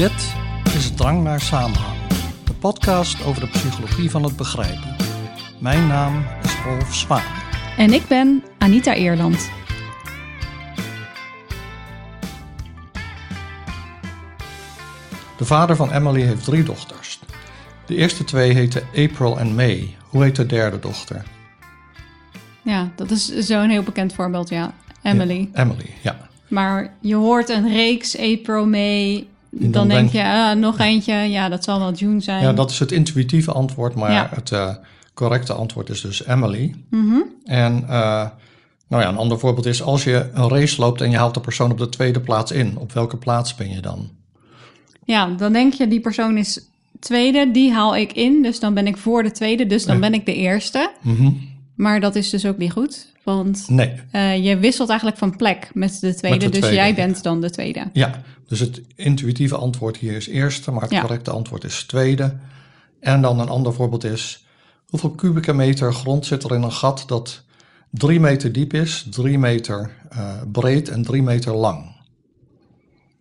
[0.00, 0.34] Dit
[0.74, 1.98] is Drang naar Samenhang,
[2.44, 4.96] de podcast over de psychologie van het begrijpen.
[5.58, 7.22] Mijn naam is Rolf Zwaan.
[7.76, 9.50] En ik ben Anita Eerland.
[15.36, 17.20] De vader van Emily heeft drie dochters.
[17.86, 19.96] De eerste twee heten April en May.
[20.08, 21.24] Hoe heet de derde dochter?
[22.62, 24.74] Ja, dat is zo'n heel bekend voorbeeld, ja.
[25.02, 25.48] Emily.
[25.52, 26.28] Ja, Emily, ja.
[26.48, 29.28] Maar je hoort een reeks April, May.
[29.50, 31.14] Dan, dan denk je, ah, nog eentje.
[31.14, 32.42] Ja, dat zal wel June zijn.
[32.42, 34.28] Ja, dat is het intuïtieve antwoord, maar Ja.
[34.34, 34.74] het eh,
[35.14, 36.74] correcte antwoord is dus Emily.
[36.90, 37.16] Mhm.
[37.44, 38.26] En eh,
[38.88, 41.40] nou ja, een ander voorbeeld is als je een race loopt en je haalt de
[41.40, 42.78] persoon op de tweede plaats in.
[42.78, 44.10] Op welke plaats ben je dan?
[45.04, 46.60] Ja, dan denk je, die persoon is
[46.98, 47.50] tweede.
[47.50, 48.42] Die haal ik in.
[48.42, 49.66] Dus dan ben ik voor de tweede.
[49.66, 50.90] Dus dan ben ik de eerste.
[51.02, 51.30] Mhm.
[51.80, 53.06] Maar dat is dus ook niet goed.
[53.22, 56.28] Want Nee, eh, je wisselt eigenlijk van plek met de tweede.
[56.36, 56.94] Met de dus tweede, jij ja.
[56.94, 57.90] bent dan de tweede.
[57.92, 58.22] ja.
[58.46, 61.00] Dus het intuïtieve antwoord hier is eerste, maar het Ja.
[61.00, 62.36] correcte antwoord is tweede.
[63.00, 64.44] En dan een ander voorbeeld is,
[64.86, 67.42] hoeveel kubieke meter grond zit er in een gat dat
[67.90, 71.96] drie meter diep is, drie meter eh, breed en drie meter lang?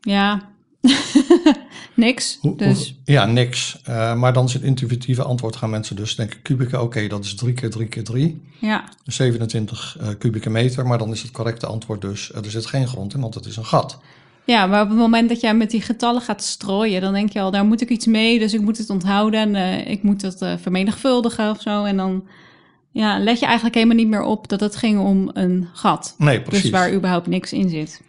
[0.01, 0.49] Ja,
[1.99, 2.37] niks.
[2.41, 3.79] Hoe- dus hoe- ja, niks.
[3.83, 7.35] Eh, maar dan is het intuïtieve antwoord gaan mensen dus denken kubieke, oké, dat is
[7.35, 8.41] drie keer drie keer drie.
[8.59, 12.65] ja, 27 eh, kubieke meter, maar dan is het correcte antwoord dus, eh, er zit
[12.65, 13.99] geen grond in, want het is een gat.
[14.45, 17.39] Ja, maar op het moment dat jij met die getallen gaat strooien, dan denk je
[17.41, 20.45] al, daar moet ik iets mee, dus ik moet het onthouden en ik moet het
[20.61, 21.83] vermenigvuldigen of zo.
[21.83, 22.23] En dan
[22.91, 26.15] ja, let je eigenlijk helemaal niet meer op dat het ging om een gat.
[26.17, 26.61] Nee, precies.
[26.61, 28.01] Dus waar überhaupt niks in zit.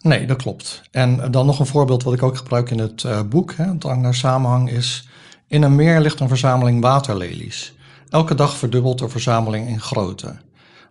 [0.00, 0.82] Nee, dat klopt.
[0.90, 4.02] En dan nog een voorbeeld wat ik ook gebruik in het eh, boek, hè, Drang
[4.02, 5.08] naar samenhang, is...
[5.46, 7.74] In een meer ligt een verzameling waterlelies.
[8.10, 10.36] Elke dag verdubbelt de verzameling in grootte.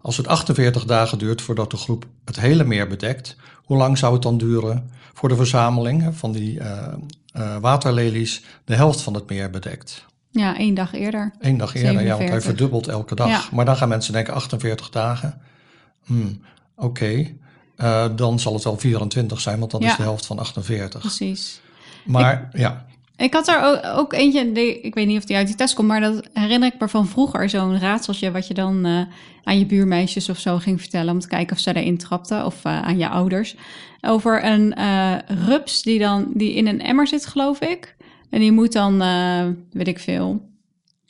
[0.02, 4.14] Als het 48 dagen duurt voordat de groep het hele meer bedekt, hoe lang zou
[4.14, 6.94] het dan duren voor de verzameling van die eh,
[7.32, 10.06] eh, waterlelies de helft van het meer bedekt?
[10.32, 11.33] Ja, één dag eerder.
[11.39, 12.44] Eén dag eerder, ja, want hij 47.
[12.44, 13.28] verdubbelt elke dag.
[13.28, 13.42] Ja.
[13.52, 15.42] Maar dan gaan mensen denken 48 dagen.
[16.06, 16.42] Hmm,
[16.76, 17.36] Oké,
[17.80, 19.90] Eh, dan zal het wel 24 zijn, want dat Ja.
[19.92, 21.00] is de helft van 48.
[21.00, 21.62] Precies.
[22.06, 22.86] Maar ja,
[23.17, 25.73] Ik had er ook, ook eentje, die, ik weet niet of die uit die test
[25.76, 27.50] komt, maar dat herinner ik me van vroeger.
[27.50, 29.02] Zo'n raadseltje wat je dan eh,
[29.44, 32.66] aan je buurmeisjes of zo ging vertellen om te kijken of ze erin trapten of
[32.66, 33.56] eh, aan je ouders.
[34.02, 34.73] Over een
[35.45, 37.95] rups die dan die in een emmer zit, geloof ik.
[38.30, 38.98] En die moet dan,
[39.72, 40.50] weet ik veel,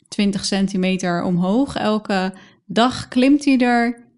[0.08, 1.76] 20 centimeter omhoog.
[1.76, 2.32] Elke
[2.66, 4.08] dag klimt hij er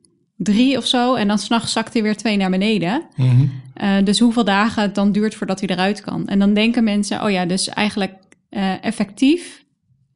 [0.42, 3.02] drie of zo en dan s'nachts zakt hij weer twee naar beneden.
[3.16, 3.44] mhm,
[3.82, 6.28] Uh, dus hoeveel dagen het dan duurt voordat hij eruit kan.
[6.28, 8.12] En dan denken mensen, oh ja, dus eigenlijk
[8.48, 9.64] eh, effectief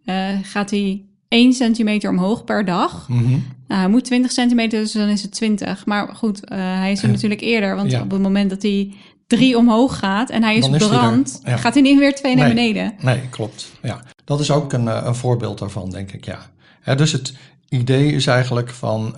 [0.05, 3.09] eh, gaat hij 1 centimeter omhoog per dag.
[3.09, 3.31] mhm.
[3.69, 5.87] Nou, hij moet 20 centimeter, dus dan is het 20.
[5.87, 7.77] Maar goed, eh, hij is er natuurlijk eerder.
[7.77, 8.03] Want Ja.
[8.03, 8.95] op het moment dat hij
[9.27, 11.57] drie omhoog gaat en hij is is brand, ja.
[11.57, 12.55] gaat hij niet weer twee naar Nee.
[12.55, 12.95] beneden.
[13.01, 13.73] nee, klopt.
[13.83, 14.03] Ja.
[14.25, 16.39] Dat is ook een, eh, een voorbeeld daarvan, denk ik, ja.
[16.81, 17.35] Hè, dus het
[17.69, 19.17] idee is eigenlijk van...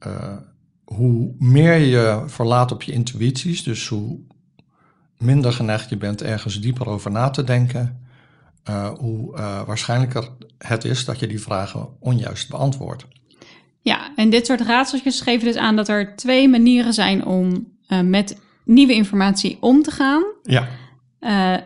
[0.00, 0.36] eh,
[0.84, 4.18] hoe meer je verlaat op je intuïties, dus hoe
[5.18, 8.00] minder geneigd je bent ergens dieper over na te denken,
[8.64, 10.28] eh, hoe eh, waarschijnlijker
[10.58, 13.06] het is dat je die vragen onjuist beantwoordt.
[13.80, 17.68] Ja, en dit soort raadseltjes geven dus aan dat er twee manieren zijn om
[18.04, 20.22] met nieuwe informatie om te gaan.
[20.42, 20.68] Ja,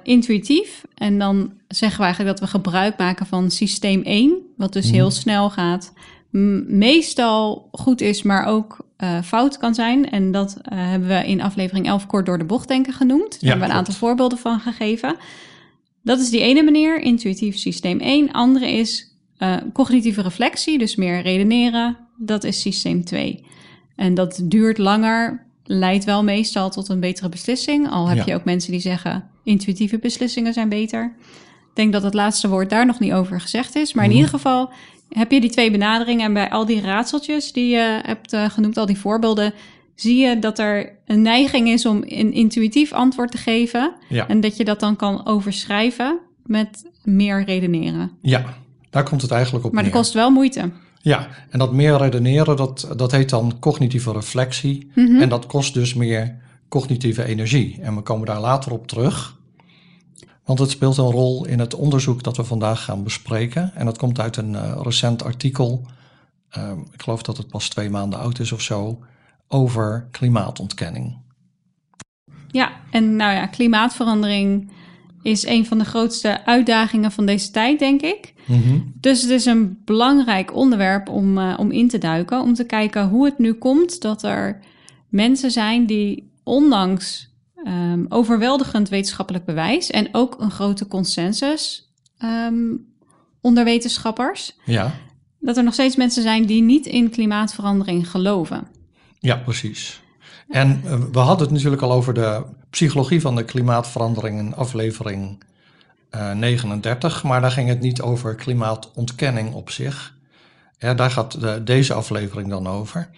[0.03, 0.85] intuïtief.
[0.95, 4.95] En dan zeggen we eigenlijk dat we gebruik maken van systeem 1, wat dus Mhm.
[4.95, 5.93] heel snel gaat.
[6.67, 10.11] Meestal goed is, maar ook eh, fout kan zijn.
[10.11, 13.31] En dat eh, hebben we in aflevering 11 kort door de bocht denken genoemd.
[13.31, 15.17] Daar Ja, hebben we een aantal voorbeelden van gegeven.
[16.03, 18.33] Dat is die ene manier, intuïtief systeem 1.
[18.33, 21.97] Andere is eh, cognitieve reflectie, dus meer redeneren.
[22.17, 23.45] Dat is systeem 2.
[23.97, 27.91] En dat duurt langer, leidt wel meestal tot een betere beslissing.
[27.91, 28.25] Al heb Ja.
[28.27, 31.17] je ook mensen die zeggen intuïtieve beslissingen zijn beter.
[31.71, 33.93] Ik denk dat het laatste woord daar nog niet over gezegd is.
[33.95, 34.19] Maar in Mhm.
[34.19, 34.71] ieder geval
[35.15, 36.25] heb je die twee benaderingen.
[36.25, 39.53] En bij al die raadseltjes die je hebt eh, genoemd, al die voorbeelden,
[39.95, 43.95] zie je dat er een neiging is om een intuïtief antwoord te geven.
[44.09, 48.11] ja, En dat je dat dan kan overschrijven met meer redeneren.
[48.21, 48.63] ja.
[48.91, 50.71] Daar komt het eigenlijk op Maar dat kost wel moeite.
[51.01, 54.91] Ja, en dat meer redeneren, dat, dat heet dan cognitieve reflectie.
[54.95, 55.21] Mhm.
[55.21, 56.37] En dat kost dus meer
[56.69, 57.79] cognitieve energie.
[57.83, 59.37] En we komen daar later op terug.
[60.45, 63.75] Want het speelt een rol in het onderzoek dat we vandaag gaan bespreken.
[63.75, 65.87] En dat komt uit een eh, recent artikel.
[66.51, 68.99] ehm, ik geloof dat het pas twee maanden oud is of zo.
[69.49, 71.19] Over klimaatontkenning.
[72.49, 74.71] Ja, en nou ja, klimaatverandering
[75.23, 78.35] is een van de grootste uitdagingen van deze tijd, denk ik.
[78.47, 78.79] Mhm.
[79.01, 82.41] Dus het is een belangrijk onderwerp om, eh, om in te duiken.
[82.41, 84.61] Om te kijken hoe het nu komt dat er
[85.09, 87.34] mensen zijn die ondanks
[87.65, 92.57] ehm, overweldigend wetenschappelijk bewijs en ook een grote consensus ehm,
[93.41, 94.57] onder wetenschappers.
[94.65, 94.93] Ja,
[95.41, 98.67] Dat er nog steeds mensen zijn die niet in klimaatverandering geloven.
[99.19, 100.03] ja precies.
[100.49, 105.43] En eh, we hadden het natuurlijk al over de psychologie van de klimaatverandering in aflevering
[106.11, 110.15] eh, 39, maar daar ging het niet over klimaatontkenning op zich.
[110.79, 113.11] Ja, daar gaat de- deze aflevering dan over.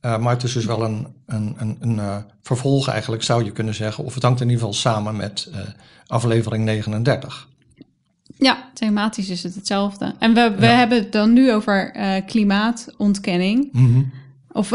[0.00, 3.50] Eh, maar het is dus wel een, een, een, een eh, vervolg eigenlijk, zou je
[3.50, 4.04] kunnen zeggen.
[4.04, 5.60] Of het hangt in ieder geval samen met eh,
[6.06, 7.48] aflevering 39.
[8.38, 10.14] Ja, thematisch is het hetzelfde.
[10.18, 10.72] En we, we Ja.
[10.72, 11.92] hebben het dan nu over
[12.26, 13.68] klimaatontkenning.
[13.72, 14.02] Mhm.
[14.52, 14.72] Of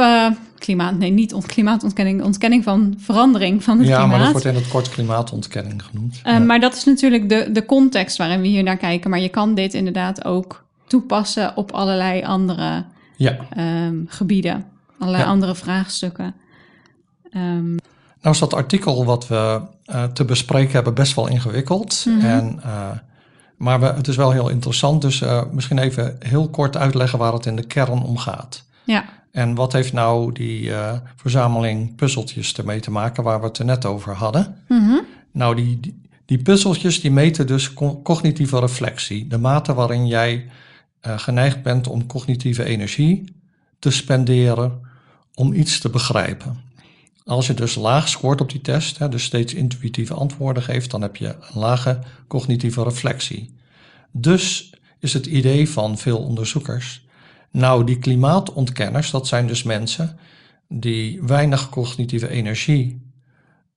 [0.58, 4.12] klimaat, nee, niet ont, klimaatontkenning, ontkenning van verandering van het Ja, klimaat.
[4.12, 6.22] maar dat wordt in het kort klimaatontkenning genoemd.
[6.24, 6.40] Ja.
[6.40, 9.10] Maar dat is natuurlijk de, de context waarin we hier naar kijken.
[9.10, 12.86] Maar je kan dit inderdaad ook toepassen op allerlei andere
[13.18, 13.38] ja.
[13.50, 14.66] ehm, gebieden,
[15.00, 15.30] allerlei Ja.
[15.30, 16.36] andere vraagstukken.
[17.32, 17.76] Ehm,
[18.22, 22.04] Nou is dat artikel wat we eh, te bespreken hebben best wel ingewikkeld.
[22.08, 22.26] Mhm.
[22.26, 22.90] en, eh,
[23.58, 27.34] maar we, het is wel heel interessant, dus eh, misschien even heel kort uitleggen waar
[27.34, 28.64] het in de kern om gaat.
[28.84, 30.72] ja, En wat heeft nou die
[31.16, 34.58] verzameling puzzeltjes ermee te maken waar we het er net over hadden?
[34.68, 34.98] Mhm.
[35.32, 39.28] Nou, die, die, die puzzeltjes die meten dus co- cognitieve reflectie.
[39.28, 40.50] De mate waarin jij
[41.02, 43.36] geneigd bent om cognitieve energie
[43.80, 44.80] te spenderen
[45.36, 46.64] om iets te begrijpen.
[47.26, 51.02] Als je dus laag scoort op die test, hè, dus steeds intuïtieve antwoorden geeft, dan
[51.02, 53.56] heb je een lage cognitieve reflectie.
[54.12, 57.06] Dus is het idee van veel onderzoekers,
[57.52, 60.18] nou die klimaatontkenners, dat zijn dus mensen
[60.68, 63.12] die weinig cognitieve energie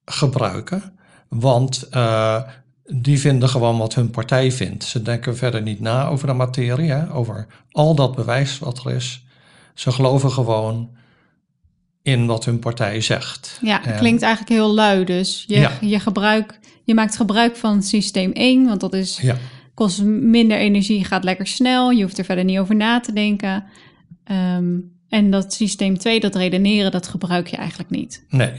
[0.05, 2.43] gebruiken, want eh,
[2.85, 4.85] die vinden gewoon wat hun partij vindt.
[4.85, 8.93] Ze denken verder niet na over de materie, hè, over al dat bewijs wat er
[8.93, 9.27] is.
[9.75, 10.97] Ze geloven gewoon
[12.09, 13.59] in wat hun partij zegt.
[13.63, 15.05] ja En- klinkt eigenlijk heel lui.
[15.05, 15.73] Dus je, Ja.
[15.81, 19.37] je, gebruik, je maakt gebruik van systeem 1, want dat is, Ja,
[19.75, 21.91] kost minder energie, gaat lekker snel.
[21.91, 23.65] Je hoeft er verder niet over na te denken.
[24.25, 24.75] Ehm,
[25.09, 28.25] en dat systeem 2, dat redeneren, dat gebruik je eigenlijk niet.
[28.29, 28.53] nee.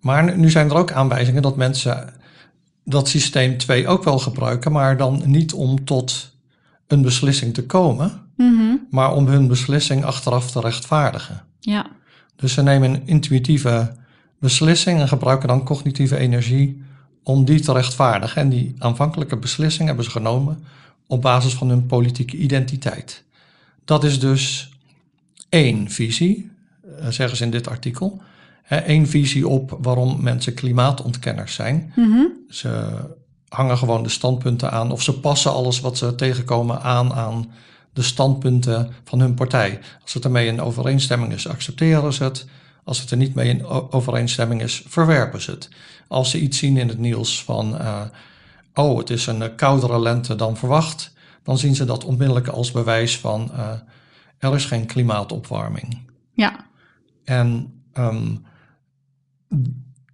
[0.00, 2.12] Maar nu- nu zijn er ook aanwijzingen dat mensen
[2.84, 6.36] dat systeem 2 ook wel gebruiken, maar dan niet om tot
[6.86, 8.74] een beslissing te komen, Mhm.
[8.90, 11.44] maar om hun beslissing achteraf te rechtvaardigen.
[11.60, 11.86] Ja,
[12.38, 13.92] Dus ze nemen een intuïtieve
[14.38, 16.82] beslissing en gebruiken dan cognitieve energie
[17.22, 18.42] om die te rechtvaardigen.
[18.42, 20.64] En die aanvankelijke beslissing hebben ze genomen
[21.06, 23.24] op basis van hun politieke identiteit.
[23.84, 24.72] Dat is dus
[25.48, 26.50] één visie,
[26.98, 28.22] eh, zeggen ze in dit artikel.
[28.68, 31.92] Eén visie op waarom mensen klimaatontkenners zijn.
[31.96, 32.24] Mhm.
[32.48, 32.88] Ze
[33.48, 37.50] hangen gewoon de standpunten aan of ze passen alles wat ze tegenkomen aan aan
[37.92, 39.80] de standpunten van hun partij.
[40.02, 42.46] Als het ermee in overeenstemming is, accepteren ze het.
[42.84, 45.68] Als het er niet mee in overeenstemming is, verwerpen ze het.
[46.08, 48.02] Als ze iets zien in het nieuws van, eh,
[48.74, 51.12] oh, het is een eh, koudere lente dan verwacht,
[51.42, 53.70] dan zien ze dat onmiddellijk als bewijs van, eh,
[54.38, 55.98] er is geen klimaatopwarming.
[56.34, 56.66] ja,
[57.24, 58.34] En ehm,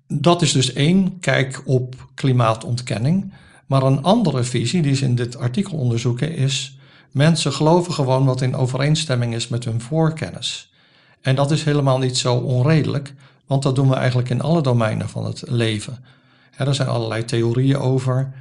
[0.07, 3.33] dat is dus één kijk op klimaatontkenning.
[3.67, 6.79] Maar een andere visie die ze in dit artikel onderzoeken is...
[7.15, 10.73] mensen geloven gewoon wat in overeenstemming is met hun voorkennis.
[11.21, 13.15] En dat is helemaal niet zo onredelijk,
[13.47, 16.05] want dat doen we eigenlijk in alle domeinen van het leven.
[16.57, 18.33] Er zijn allerlei theorieën over,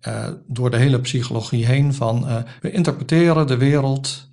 [0.00, 4.28] eh, door de hele psychologie heen, van eh, we interpreteren de wereld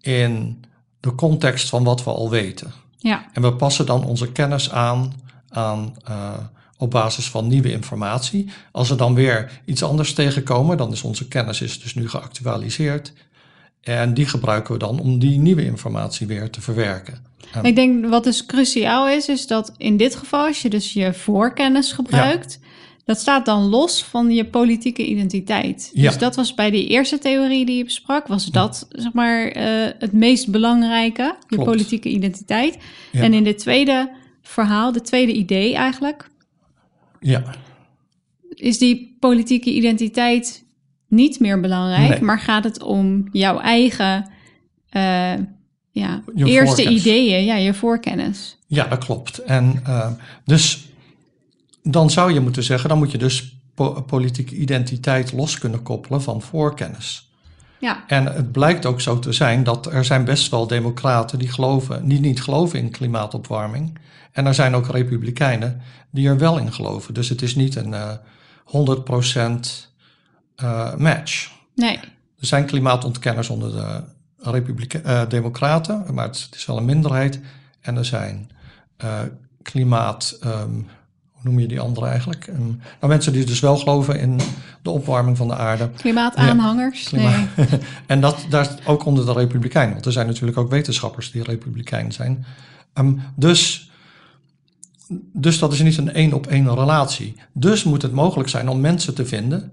[0.00, 0.64] in
[1.00, 2.72] de context van wat we al weten.
[2.98, 5.12] ja, En we passen dan onze kennis aan,
[5.48, 6.32] aan eh,
[6.82, 8.48] op basis van nieuwe informatie.
[8.72, 13.12] Als we dan weer iets anders tegenkomen, dan is onze kennis is dus nu geactualiseerd.
[13.80, 17.24] En die gebruiken we dan om die nieuwe informatie weer te verwerken.
[17.52, 20.92] En- Ik denk wat dus cruciaal is, is dat in dit geval, als je dus
[20.92, 22.58] je voorkennis gebruikt,
[23.04, 25.90] dat staat dan los van je politieke identiteit.
[25.92, 26.08] Ja.
[26.08, 29.64] Dus dat was bij die eerste theorie die je besprak, was dat zeg maar eh,
[29.98, 31.70] het meest belangrijke, je Klopt.
[31.70, 32.78] politieke identiteit.
[33.12, 33.22] Ja.
[33.22, 34.10] En in dit tweede
[34.42, 36.30] verhaal, de tweede idee eigenlijk,
[37.22, 37.42] ja,
[38.54, 40.64] is die politieke identiteit
[41.08, 42.20] niet meer belangrijk, Nee.
[42.22, 44.30] maar gaat het om jouw eigen
[44.88, 45.34] eh,
[45.90, 47.00] ja, Je eerste voorkennis.
[47.00, 48.58] ideeën, ja, je voorkennis.
[48.66, 49.38] ja, dat klopt.
[49.38, 50.10] En eh,
[50.44, 50.88] dus
[51.82, 56.22] dan zou je moeten zeggen, dan moet je dus po- politieke identiteit los kunnen koppelen
[56.22, 57.30] van voorkennis.
[57.82, 61.48] Ja, En het blijkt ook zo te zijn dat er zijn best wel democraten die
[61.52, 63.98] geloven, die niet geloven in klimaatopwarming.
[64.32, 67.14] En er zijn ook republikeinen die er wel in geloven.
[67.14, 68.12] Dus het is niet een eh
[68.64, 69.90] 100%
[70.56, 71.50] eh, match.
[71.74, 71.96] nee.
[72.38, 74.02] Er zijn klimaatontkenners onder de
[74.50, 77.40] republike- eh, democraten, maar het is wel een minderheid.
[77.80, 78.50] En er zijn
[79.62, 80.80] klimaat, ehm,
[81.42, 82.46] hoe noem je die andere eigenlijk?
[82.46, 84.40] Um, nou, mensen die dus wel geloven in
[84.82, 85.90] de opwarming van de aarde.
[85.96, 87.08] Klimaataanhangers.
[87.08, 87.66] Klima nee.
[88.06, 89.92] en dat daar ook onder de Republikeinen.
[89.92, 92.44] Want er zijn natuurlijk ook wetenschappers die Republikein zijn.
[92.94, 93.90] Um, dus,
[95.32, 97.36] dus dat is niet een één op één relatie.
[97.52, 99.72] Dus moet het mogelijk zijn om mensen te vinden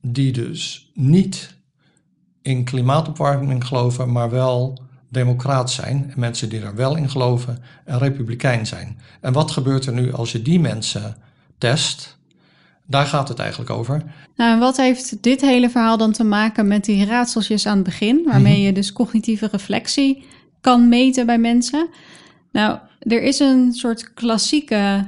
[0.00, 1.56] die dus niet
[2.42, 6.10] in klimaatopwarming geloven, maar wel democraat zijn.
[6.10, 8.98] En mensen die er wel in geloven en republikein zijn.
[9.20, 11.16] En wat gebeurt er nu als je die mensen
[11.58, 12.18] test?
[12.86, 14.02] Daar gaat het eigenlijk over.
[14.36, 17.84] Nou, en wat heeft dit hele verhaal dan te maken met die raadseltjes aan het
[17.84, 18.62] begin, waarmee mhm.
[18.62, 20.24] je dus cognitieve reflectie
[20.60, 21.88] kan meten bij mensen?
[22.52, 25.06] Nou, er is een soort klassieke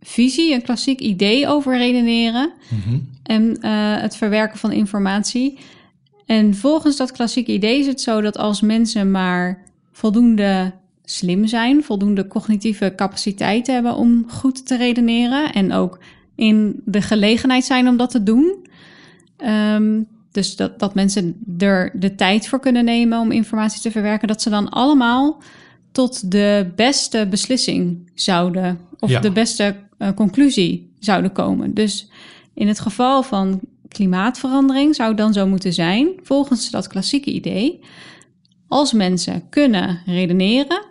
[0.00, 2.98] visie, een klassiek idee over redeneren mhm.
[3.22, 5.58] en uh, het verwerken van informatie.
[6.30, 10.72] En volgens dat klassieke idee is het zo dat als mensen maar voldoende
[11.04, 15.98] slim zijn, voldoende cognitieve capaciteit hebben om goed te redeneren en ook
[16.34, 18.66] in de gelegenheid zijn om dat te doen.
[19.46, 24.28] Um, dus dat, dat mensen er de tijd voor kunnen nemen om informatie te verwerken,
[24.28, 25.42] dat ze dan allemaal
[25.92, 31.74] tot de beste beslissing zouden, of de beste uh, conclusie zouden komen.
[31.74, 32.10] Dus
[32.54, 33.60] in het geval van
[33.92, 37.80] klimaatverandering zou dan zo moeten zijn, volgens dat klassieke idee.
[38.68, 40.84] Als mensen kunnen redeneren,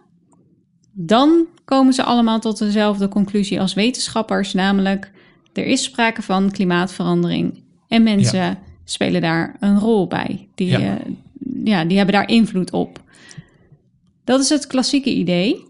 [0.91, 5.12] dan komen ze allemaal tot dezelfde conclusie als wetenschappers, namelijk
[5.53, 10.48] er is sprake van klimaatverandering en mensen spelen daar een rol bij.
[10.56, 10.79] Die, ja.
[10.79, 10.96] Uh,
[11.63, 11.86] ja.
[11.86, 13.03] die hebben daar invloed op.
[14.24, 15.68] Dat is het klassieke idee.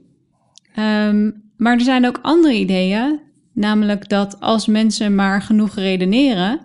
[0.80, 3.20] Um, maar er zijn ook andere ideeën,
[3.54, 6.60] namelijk dat als mensen maar genoeg redeneren,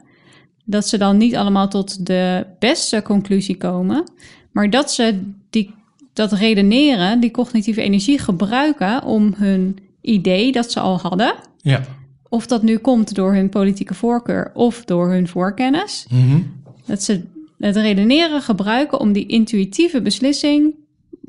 [0.65, 4.11] dat ze dan niet allemaal tot de beste conclusie komen,
[4.53, 5.75] maar dat ze die,
[6.13, 11.35] dat redeneren, die cognitieve energie gebruiken om hun idee dat ze al hadden.
[11.61, 11.81] Ja.
[12.29, 16.07] Of dat nu komt door hun politieke voorkeur of door hun voorkennis.
[16.11, 17.23] Mm Dat ze
[17.59, 20.75] het redeneren gebruiken om die intuïtieve beslissing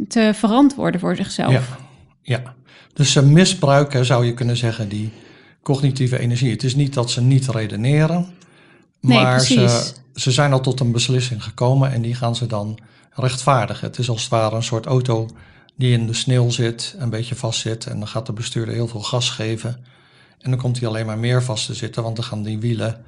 [0.08, 1.52] te verantwoorden voor zichzelf.
[1.52, 1.64] Ja,
[2.22, 2.56] ja.
[2.94, 5.10] dus ze misbruiken, zou je kunnen zeggen, die
[5.62, 6.52] cognitieve energie.
[6.52, 8.28] Het is niet dat ze niet redeneren,
[9.08, 12.80] maar ze, ze zijn al tot een beslissing gekomen en die gaan ze dan
[13.12, 13.88] rechtvaardigen.
[13.88, 15.30] Het is als het ware een soort auto
[15.76, 17.86] die in de sneeuw zit, een beetje vast zit.
[17.86, 19.86] En dan gaat de bestuurder heel veel gas geven.
[20.40, 23.04] En dan komt hij alleen maar meer vast te zitten, want dan gaan die wielen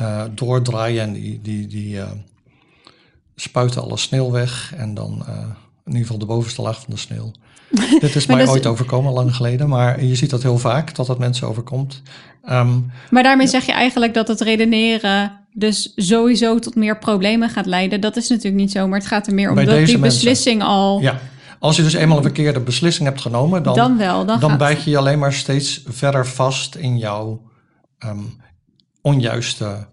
[0.00, 2.10] uh, doordraaien en die, die, die uh,
[3.36, 4.74] spuiten alle sneeuw weg.
[4.76, 5.38] En dan uh,
[5.84, 7.32] in ieder geval de bovenste laag van de sneeuw.
[8.00, 9.68] Dit is mij ooit overkomen, lang geleden.
[9.68, 12.02] Maar je ziet dat heel vaak, dat dat mensen overkomt.
[12.50, 17.66] Um, maar daarmee zeg je eigenlijk dat het redeneren dus sowieso tot meer problemen gaat
[17.66, 18.00] leiden.
[18.00, 21.00] Dat is natuurlijk niet zo, maar het gaat er meer om dat die beslissing al...
[21.00, 21.20] Ja,
[21.58, 23.62] als je dus eenmaal een verkeerde beslissing hebt genomen...
[23.62, 27.42] dan, dan, wel, dan, dan bijt je je alleen maar steeds verder vast in jouw
[28.06, 28.40] um,
[29.00, 29.86] onjuiste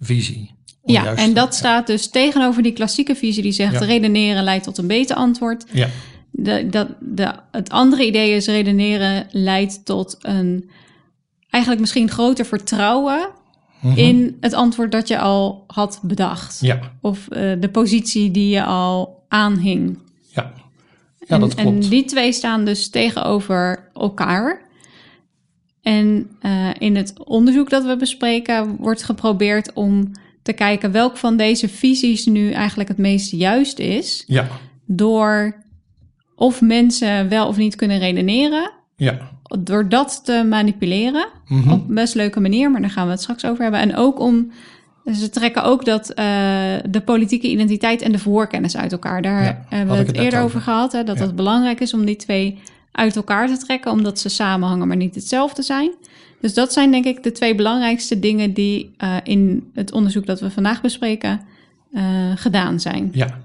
[0.00, 0.54] visie.
[0.84, 3.82] ja, en dat staat dus tegenover die klassieke visie die zegt...
[3.82, 5.64] redeneren leidt tot een beter antwoord.
[5.72, 5.88] Ja.
[6.36, 10.70] De, dat, de, het andere idee is redeneren leidt tot een
[11.50, 13.28] eigenlijk misschien groter vertrouwen
[13.80, 13.98] mhm.
[13.98, 16.60] in het antwoord dat je al had bedacht.
[16.60, 16.80] Ja.
[17.00, 19.98] Of uh, de positie die je al aanhing.
[20.32, 20.52] Ja,
[21.18, 21.84] ja dat klopt.
[21.84, 24.62] En die twee staan dus tegenover elkaar.
[25.82, 30.10] En uh, in het onderzoek dat we bespreken wordt geprobeerd om
[30.42, 34.24] te kijken welk van deze visies nu eigenlijk het meest juist is.
[34.26, 34.48] Ja.
[34.86, 35.63] Door
[36.36, 38.70] of mensen wel of niet kunnen redeneren.
[38.96, 41.72] Ja door dat te manipuleren mhm.
[41.72, 43.80] op een best leuke manier, maar daar gaan we het straks over hebben.
[43.80, 44.50] En ook om,
[45.12, 46.16] ze trekken ook dat uh,
[46.90, 49.22] de politieke identiteit en de voorkennis uit elkaar.
[49.22, 52.58] Daar hebben we het, eerder over, gehad, hè, dat het belangrijk is om die twee
[52.92, 55.90] uit elkaar te trekken, omdat ze samenhangen, maar niet hetzelfde zijn.
[56.40, 60.40] Dus dat zijn denk ik de twee belangrijkste dingen die uh, in het onderzoek dat
[60.40, 61.40] we vandaag bespreken
[61.92, 62.02] uh,
[62.34, 63.10] gedaan zijn.
[63.12, 63.40] Ja.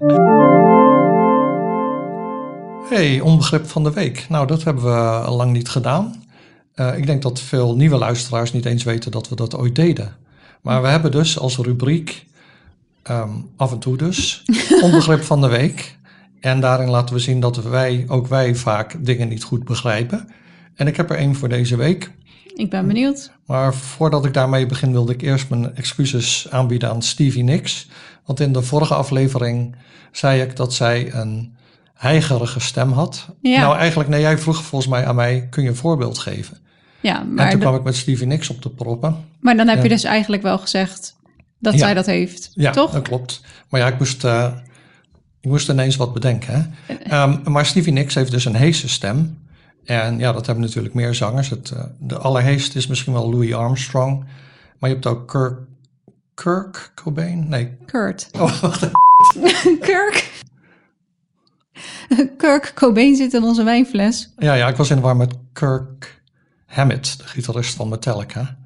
[2.90, 4.26] Hey, onbegrip van de week.
[4.28, 6.24] Nou, dat hebben we al lang niet gedaan.
[6.74, 10.16] Uh, ik denk dat veel nieuwe luisteraars niet eens weten dat we dat ooit deden.
[10.62, 12.26] Maar we hebben dus als rubriek,
[13.10, 14.44] um, af en toe dus,
[14.82, 15.98] onbegrip van de week.
[16.40, 20.28] En daarin laten we zien dat wij, ook wij vaak dingen niet goed begrijpen.
[20.74, 22.10] En ik heb er één voor deze week.
[22.54, 23.32] Ik ben benieuwd.
[23.46, 27.88] Maar voordat ik daarmee begin, wilde ik eerst mijn excuses aanbieden aan Stevie Nicks.
[28.24, 29.76] Want in de vorige aflevering
[30.12, 31.58] zei ik dat zij een
[32.00, 33.26] heigerige stem had.
[33.40, 33.60] Ja.
[33.60, 36.58] Nou, eigenlijk, nee, jij vroeg volgens mij aan mij, kun je een voorbeeld geven?
[37.00, 39.24] Ja, maar en toen kwam ik met Stevie Nicks op de proppen.
[39.40, 41.16] Maar dan heb je dus eigenlijk wel gezegd
[41.58, 42.90] dat zij dat heeft, ja, toch?
[42.90, 43.40] dat klopt.
[43.68, 44.52] Maar ja, ik moest, uh,
[45.40, 46.76] ik moest ineens wat bedenken.
[46.86, 47.22] Hè?
[47.22, 49.38] Um, maar Stevie Nicks heeft dus een heese stem.
[49.84, 51.48] En ja, dat hebben natuurlijk meer zangers.
[51.48, 54.24] Het, uh, de allerheest is misschien wel Louis Armstrong.
[54.78, 55.58] Maar je hebt ook Kirk,
[56.34, 57.48] Kirk Cobain?
[57.48, 57.76] Nee.
[57.86, 58.28] Kurt.
[58.32, 58.90] Oh, wacht
[59.80, 60.29] Kirk.
[62.38, 64.32] Kirk Cobain zit in onze wijnfles.
[64.38, 66.22] Ja, ja, ik was in de war met Kirk
[66.66, 68.58] Hammett, de gitarist van Metallica.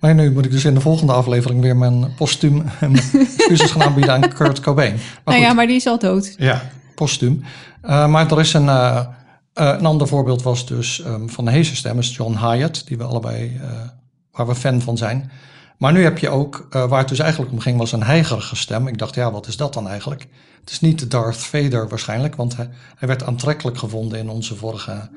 [0.00, 4.12] Maar nu moet ik dus in de volgende aflevering weer mijn postuum excuses gaan aanbieden
[4.12, 4.92] aan Kurt Cobain.
[4.92, 6.34] Maar nou goed, ja, maar die is al dood.
[6.38, 7.44] Ja, postuum.
[7.84, 9.06] Uh, maar er is een, uh,
[9.54, 13.60] een ander voorbeeld was dus um, van de heese is John Hyatt, die we allebei,
[14.32, 15.30] waar we fan van zijn.
[15.80, 18.86] Maar nu heb je ook, waar het dus eigenlijk om ging, was een heigerige stem.
[18.86, 20.26] Ik dacht, ja, wat is dat dan eigenlijk?
[20.60, 25.08] Het is niet Darth Vader waarschijnlijk, want hij, hij werd aantrekkelijk gevonden in onze vorige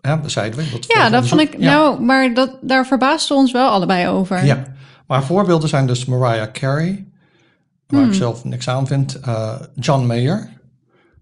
[0.00, 0.70] ja, zeiden we.
[0.70, 1.56] Dat ja, dat vond ik.
[1.58, 1.72] Ja.
[1.72, 4.44] Nou, maar dat, daar verbaasden we ons wel allebei over.
[4.44, 4.64] Ja,
[5.06, 7.06] maar voorbeelden zijn dus Mariah Carey,
[7.86, 8.10] waar hmm.
[8.10, 9.18] ik zelf niks aan vind.
[9.28, 10.50] Uh, John Mayer,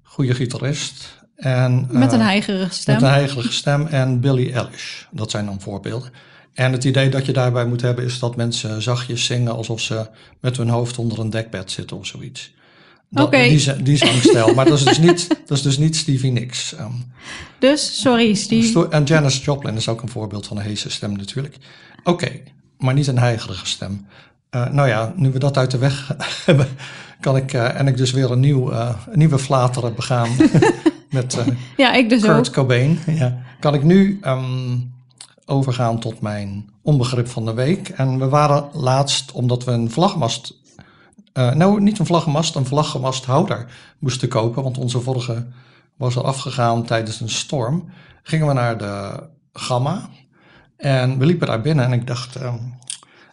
[0.02, 1.16] goede gitarist.
[1.36, 2.94] En, met een uh, heigerige stem.
[2.94, 3.86] Met een heigerige stem.
[3.86, 5.04] En Billie Eilish.
[5.10, 6.10] Dat zijn dan voorbeelden.
[6.58, 10.06] En het idee dat je daarbij moet hebben is dat mensen zachtjes zingen alsof ze
[10.40, 12.54] met hun hoofd onder een dekbed zitten of zoiets.
[13.10, 13.48] Okay.
[13.48, 14.54] die, die zangstijl.
[14.54, 16.74] maar dat is dus niet, dat is dus niet Stevie Nicks.
[16.80, 17.12] Um,
[17.58, 18.88] dus, sorry Steve.
[18.88, 21.56] En Janis Joplin is ook een voorbeeld van een heese stem natuurlijk.
[21.98, 22.42] Oké, okay,
[22.78, 24.06] maar niet een heigerige stem.
[24.50, 26.68] Uh, nou ja, nu we dat uit de weg hebben,
[27.20, 30.28] kan ik, uh, en ik dus weer een, nieuw, uh, een nieuwe flateren begaan
[31.10, 31.38] met
[31.76, 32.54] ja, ik dus Kurt ook.
[32.54, 32.98] Cobain.
[33.06, 34.96] Ja, kan ik nu um,
[35.48, 37.88] overgaan tot mijn onbegrip van de week.
[37.88, 40.56] En we waren laatst, omdat we een vlagmast
[41.38, 43.66] uh, nou, niet een vlaggenmast, een vlaggenmasthouder
[43.98, 44.62] moesten kopen.
[44.62, 45.46] Want onze vorige
[45.96, 47.90] was al afgegaan tijdens een storm.
[48.22, 50.08] Gingen we naar de Gamma.
[50.76, 52.36] En we liepen daar binnen en ik dacht...
[52.36, 52.54] Uh,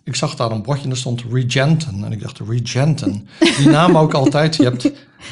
[0.03, 2.05] ik zag daar een bordje en er stond Regenton.
[2.05, 3.27] En ik dacht, Regenton.
[3.57, 4.55] Die naam ook altijd.
[4.55, 4.85] Je hebt,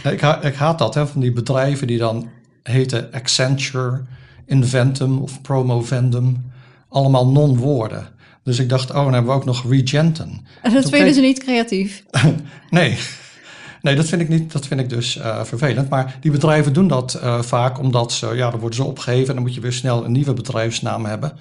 [0.03, 2.29] ik, ha ik haat dat, hè, van die bedrijven die dan
[2.63, 4.01] heten Accenture,
[4.45, 6.51] Inventum of Promovendum.
[6.93, 8.07] Allemaal non-woorden.
[8.43, 10.45] Dus ik dacht, oh, dan hebben we ook nog Regenton.
[10.61, 12.03] En dat vinden ze niet creatief?
[12.69, 12.97] nee.
[13.81, 14.51] Nee, dat vind ik niet.
[14.51, 15.89] Dat vind ik dus uh, vervelend.
[15.89, 19.33] Maar die bedrijven doen dat uh, vaak omdat ze, ja, dan worden ze opgegeven en
[19.33, 21.33] dan moet je weer snel een nieuwe bedrijfsnaam hebben.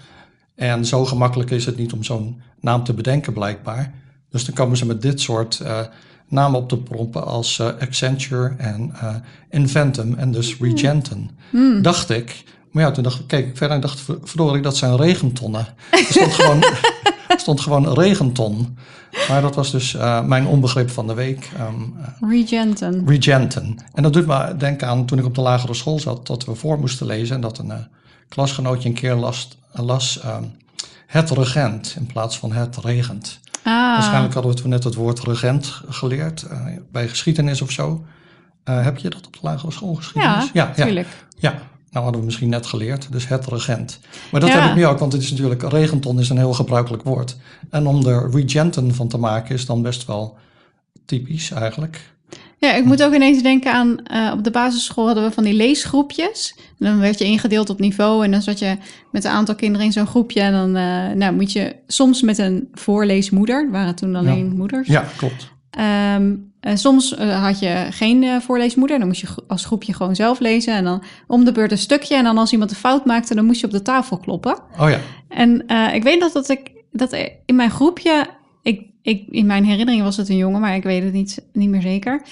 [0.54, 3.92] En zo gemakkelijk is het niet om zo'n naam te bedenken, blijkbaar.
[4.30, 5.80] Dus dan komen ze met dit soort uh,
[6.28, 8.92] namen op te prompen als Accenture en
[9.50, 11.30] Inventum en dus Regenton.
[11.50, 11.82] Hmm.
[11.82, 12.44] Dacht ik.
[12.72, 15.66] Maar ja, toen dacht ik, kijk ik verder en dacht, verdorie, dat zijn regentonnen.
[15.90, 16.64] Er stond gewoon,
[17.36, 18.76] stond gewoon regenton.
[19.28, 21.50] Maar dat was dus uh, mijn onbegrip van de week.
[21.60, 23.02] Um, uh, Regenton.
[23.06, 23.78] Regenton.
[23.94, 26.54] En dat doet me denken aan toen ik op de lagere school zat, dat we
[26.54, 27.34] voor moesten lezen.
[27.34, 27.74] En dat een uh,
[28.28, 30.52] klasgenootje een keer las, las um,
[31.06, 33.40] het regent in plaats van het regent.
[33.62, 33.72] Ah.
[33.72, 36.46] Waarschijnlijk hadden we toen net het woord regent geleerd,
[36.92, 38.04] bij geschiedenis of zo.
[38.64, 40.50] heb je dat op de lagere school geschiedenis?
[40.52, 41.08] Ja, ja tuurlijk.
[41.38, 41.58] Ja, ja.
[41.92, 44.00] Nou hadden we misschien net geleerd, dus het regent.
[44.30, 44.60] Maar dat ja.
[44.60, 47.36] heb ik nu ook, want het is natuurlijk, regenton is een heel gebruikelijk woord.
[47.70, 50.36] En om er regenten van te maken is dan best wel
[51.04, 52.10] typisch eigenlijk.
[52.58, 55.54] Ja, ik moet ook ineens denken aan, uh, op de basisschool hadden we van die
[55.54, 56.54] leesgroepjes.
[56.58, 58.76] En dan werd je ingedeeld op niveau en dan zat je
[59.10, 60.40] met een aantal kinderen in zo'n groepje.
[60.40, 64.54] En dan uh, nou, moet je soms met een voorleesmoeder, waren toen alleen ja.
[64.54, 64.88] moeders.
[64.88, 65.51] Ja, klopt.
[65.78, 70.16] Um, en soms uh, had je geen uh, voorleesmoeder, dan moest je als groepje gewoon
[70.16, 70.74] zelf lezen.
[70.74, 72.14] En dan om de beurt een stukje.
[72.14, 74.58] En dan als iemand een fout maakte, dan moest je op de tafel kloppen.
[74.78, 74.98] Oh ja.
[75.28, 77.12] En uh, ik weet nog dat ik dat
[77.46, 78.26] in mijn groepje,
[78.62, 81.68] ik, ik, in mijn herinnering was het een jongen, maar ik weet het niet, niet
[81.68, 82.22] meer zeker.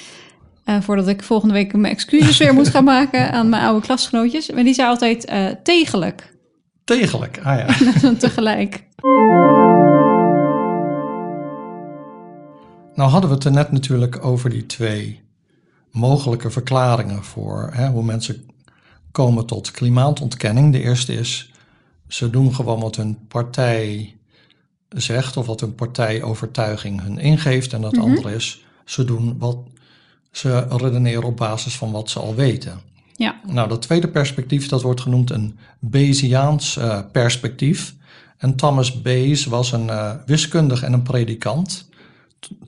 [0.81, 4.50] voordat ik volgende week mijn excuses weer moet gaan maken aan mijn oude klasgenootjes.
[4.50, 6.35] Maar die zei altijd tegelijk.
[6.85, 7.66] Tegelijk, ah ja.
[7.94, 8.85] En dan tegelijk.
[13.00, 15.20] Nou hadden we het er net natuurlijk over die twee
[15.90, 18.44] mogelijke verklaringen voor hè, hoe mensen
[19.10, 20.72] komen tot klimaatontkenning.
[20.72, 21.52] De eerste is,
[22.08, 24.16] ze doen gewoon wat hun partij
[24.88, 27.72] zegt of wat hun partijovertuiging hun ingeeft.
[27.72, 28.02] En dat Mhm.
[28.02, 29.58] andere is, ze doen wat
[30.32, 32.80] ze redeneren op basis van wat ze al weten.
[33.16, 33.40] Ja.
[33.46, 37.94] Nou, dat tweede perspectief, dat wordt genoemd een Bayesiaans uh, perspectief.
[38.36, 41.88] En Thomas Bayes was een uh, wiskundige en een predikant.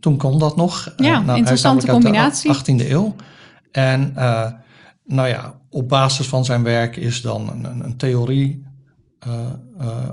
[0.01, 0.93] Toen kon dat nog.
[0.97, 2.53] Ja, nou, hij is interessante combinatie.
[2.65, 3.15] de 18e eeuw.
[3.71, 4.51] En uh,
[5.05, 8.65] nou ja, op basis van zijn werk is dan een, een, een theorie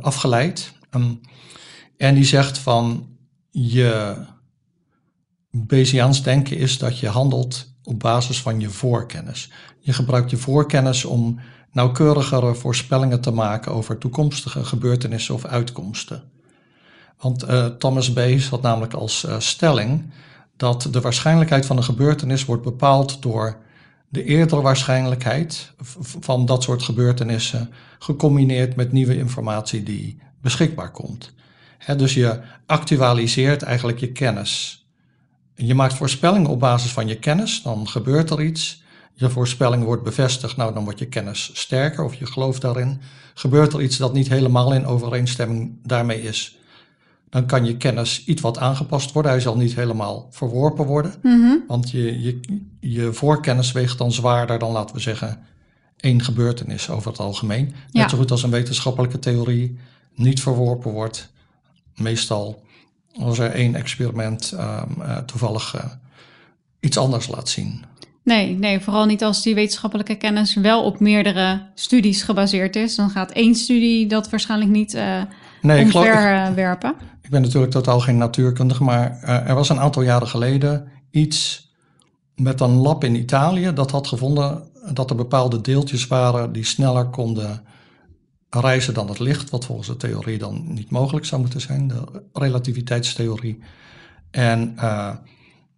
[0.01, 0.73] afgeleid.
[0.91, 1.21] Um,
[1.97, 3.07] en die zegt van
[3.51, 4.15] je
[5.51, 9.51] Bayesiaans denken is dat je handelt op basis van je voorkennis.
[9.79, 11.39] Je gebruikt je voorkennis om
[11.71, 16.23] nauwkeurigere voorspellingen te maken over toekomstige gebeurtenissen of uitkomsten.
[17.19, 20.11] Want uh, Thomas Bayes had namelijk als uh, stelling
[20.57, 23.57] dat de waarschijnlijkheid van een gebeurtenis wordt bepaald door
[24.09, 25.71] de eerdere waarschijnlijkheid
[26.19, 31.33] van dat soort gebeurtenissen gecombineerd met nieuwe informatie die beschikbaar komt.
[31.97, 34.83] dus je actualiseert eigenlijk je kennis.
[35.55, 38.83] Je maakt voorspellingen op basis van je kennis, dan gebeurt er iets.
[39.13, 43.01] Je voorspelling wordt bevestigd, nou dan wordt je kennis sterker of je gelooft daarin.
[43.33, 46.58] Gebeurt er iets dat niet helemaal in overeenstemming daarmee is,
[47.29, 49.31] dan kan je kennis iets wat aangepast worden.
[49.31, 51.55] Hij zal niet helemaal verworpen worden, Mhm.
[51.67, 52.39] want je, je,
[52.79, 55.39] je voorkennis weegt dan zwaarder dan, laten we zeggen,
[55.97, 57.73] één gebeurtenis over het algemeen.
[57.91, 58.01] Ja.
[58.01, 59.77] Net zo goed als een wetenschappelijke theorie
[60.15, 61.31] niet verworpen wordt.
[61.95, 62.63] Meestal
[63.19, 65.83] als er één experiment ehm, eh, toevallig eh,
[66.79, 67.83] iets anders laat zien.
[68.23, 72.95] Nee, nee, vooral niet als die wetenschappelijke kennis wel op meerdere studies gebaseerd is.
[72.95, 75.21] Dan gaat één studie dat waarschijnlijk niet eh
[75.61, 76.95] Nee, omverwerpen.
[77.29, 81.69] Ik ben natuurlijk totaal geen natuurkundige, maar eh, er was een aantal jaren geleden iets
[82.35, 84.63] met een lab in Italië dat had gevonden
[84.93, 87.63] dat er bepaalde deeltjes waren die sneller konden
[88.49, 92.23] reizen dan het licht, wat volgens de theorie dan niet mogelijk zou moeten zijn, de
[92.33, 93.59] relativiteitstheorie.
[94.31, 95.11] En eh,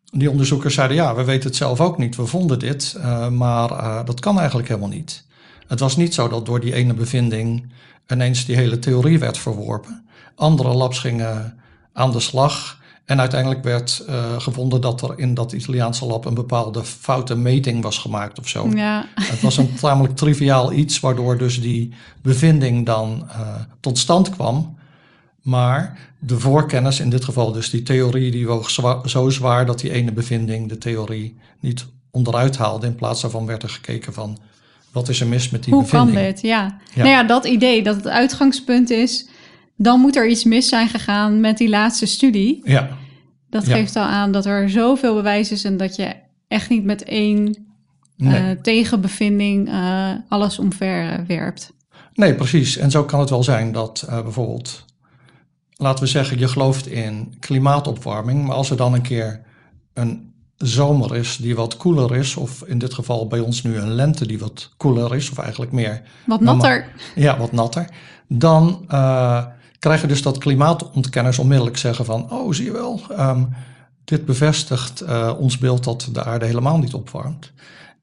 [0.05, 4.05] die onderzoekers zeiden, ja, we weten het zelf ook niet, we vonden dit, eh, maar
[4.05, 5.25] dat kan eigenlijk helemaal niet.
[5.67, 7.73] Het was niet zo dat door die ene bevinding
[8.07, 10.09] ineens die hele theorie werd verworpen.
[10.35, 11.59] Andere labs gingen
[11.93, 16.33] aan de slag en uiteindelijk werd eh, gevonden dat er in dat Italiaanse lab een
[16.33, 18.69] bepaalde foute meting was gemaakt of zo.
[18.75, 23.39] Ja, Het was een tamelijk triviaal iets, waardoor dus die bevinding dan eh,
[23.79, 24.77] tot stand kwam.
[25.41, 29.79] Maar de voorkennis, in dit geval dus die theorie, die woog zwa- zo zwaar dat
[29.79, 32.87] die ene bevinding de theorie niet onderuit haalde.
[32.87, 34.37] In plaats daarvan werd er gekeken van,
[34.91, 36.33] wat is er mis met die hoe kan bevinding?
[36.33, 36.41] dit?
[36.41, 36.77] Ja.
[36.93, 37.03] Ja.
[37.03, 39.27] Nou ja, dat idee dat het uitgangspunt is,
[39.81, 42.61] dan moet er iets mis zijn gegaan met die laatste studie.
[42.63, 42.89] Ja,
[43.49, 43.75] Dat Ja.
[43.75, 46.13] geeft al aan dat er zoveel bewijs is en dat je
[46.47, 47.65] echt niet met één
[48.17, 48.35] nee.
[48.51, 51.73] eh, tegenbevinding eh, alles omverwerpt.
[52.13, 52.77] Nee, precies.
[52.77, 54.85] En zo kan het wel zijn dat eh, bijvoorbeeld,
[55.75, 59.41] laten we zeggen, je gelooft in klimaatopwarming, maar als er dan een keer
[59.93, 63.91] een zomer is die wat koeler is, of in dit geval bij ons nu een
[63.93, 66.85] lente die wat koeler is, of eigenlijk meer, Wat natter.
[67.15, 67.89] ja, wat natter,
[68.27, 68.85] dan
[69.81, 73.43] eh krijg je dus dat klimaatontkenners onmiddellijk zeggen van, oh, zie je wel, ehm,
[74.03, 77.51] dit bevestigt eh, ons beeld dat de aarde helemaal niet opwarmt.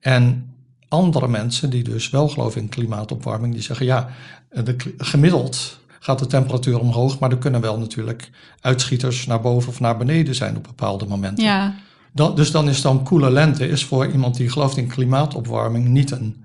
[0.00, 0.52] En
[0.88, 4.08] andere mensen die dus wel geloven in klimaatopwarming, die zeggen ja,
[4.64, 9.68] de, kli- gemiddeld gaat de temperatuur omhoog, maar er kunnen wel natuurlijk uitschieters naar boven
[9.68, 11.44] of naar beneden zijn op bepaalde momenten.
[11.44, 11.74] Ja,
[12.12, 16.10] Dan, dus dan is dan koele lente is voor iemand die gelooft in klimaatopwarming niet
[16.10, 16.44] een,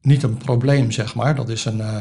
[0.00, 1.34] niet een probleem, zeg maar.
[1.34, 1.96] Dat is een eh,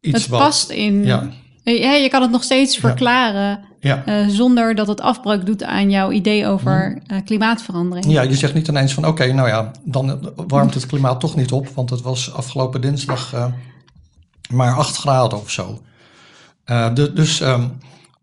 [0.00, 0.40] iets het wat...
[0.40, 1.04] past in.
[1.04, 1.28] Ja,
[1.72, 4.04] Ja, je kan het nog steeds verklaren ja.
[4.04, 8.06] eh, zonder dat het afbreuk doet aan jouw idee over eh, klimaatverandering.
[8.12, 11.52] Ja, je zegt niet ineens van oké, nou ja, dan warmt het klimaat toch niet
[11.52, 13.46] op, want het was afgelopen dinsdag eh,
[14.50, 15.82] maar 8 graden of zo.
[16.64, 17.68] Eh, de- dus ehm,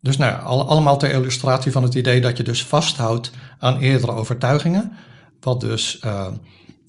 [0.01, 4.91] dus nou allemaal ter illustratie van het idee dat je dus vasthoudt aan eerdere overtuigingen,
[5.39, 6.27] wat dus eh,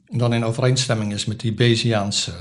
[0.06, 2.32] dan in overeenstemming is met die Bayesiaanse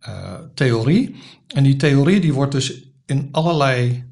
[0.00, 1.16] eh, theorie.
[1.46, 4.04] En die theorie die wordt dus in allerlei,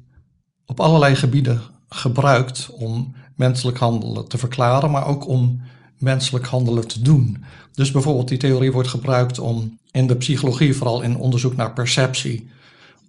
[0.65, 5.61] op allerlei gebieden gebruikt om menselijk handelen te verklaren, maar ook om
[5.97, 7.43] menselijk handelen te doen.
[7.73, 12.49] Dus bijvoorbeeld die theorie wordt gebruikt om in de psychologie, vooral in onderzoek naar perceptie,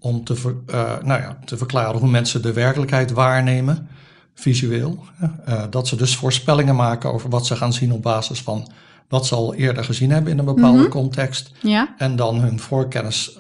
[0.01, 3.89] om te, ver- eh, nou ja, te verklaren hoe mensen de werkelijkheid waarnemen,
[4.35, 5.05] visueel.
[5.45, 8.71] Eh, dat ze dus voorspellingen maken over wat ze gaan zien op basis van
[9.09, 10.89] wat ze al eerder gezien hebben in een bepaalde Mhm.
[10.89, 11.51] context.
[11.63, 13.39] Ja, En dan hun voorkennis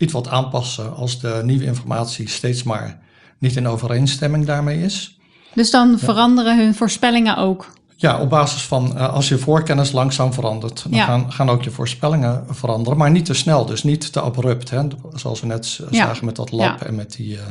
[0.00, 2.98] iets wat aanpassen als de nieuwe informatie steeds maar
[3.38, 5.18] niet in overeenstemming daarmee is.
[5.54, 7.72] dus dan veranderen hun voorspellingen ook.
[7.96, 11.04] Ja, op basis van eh, als je voorkennis langzaam verandert, dan Ja.
[11.04, 14.70] gaan, gaan ook je voorspellingen veranderen, maar niet te snel, dus niet te abrupt.
[14.70, 14.82] Hè?
[15.14, 16.06] Zoals we net Ja.
[16.06, 17.42] zagen met dat lab en met, die, eh,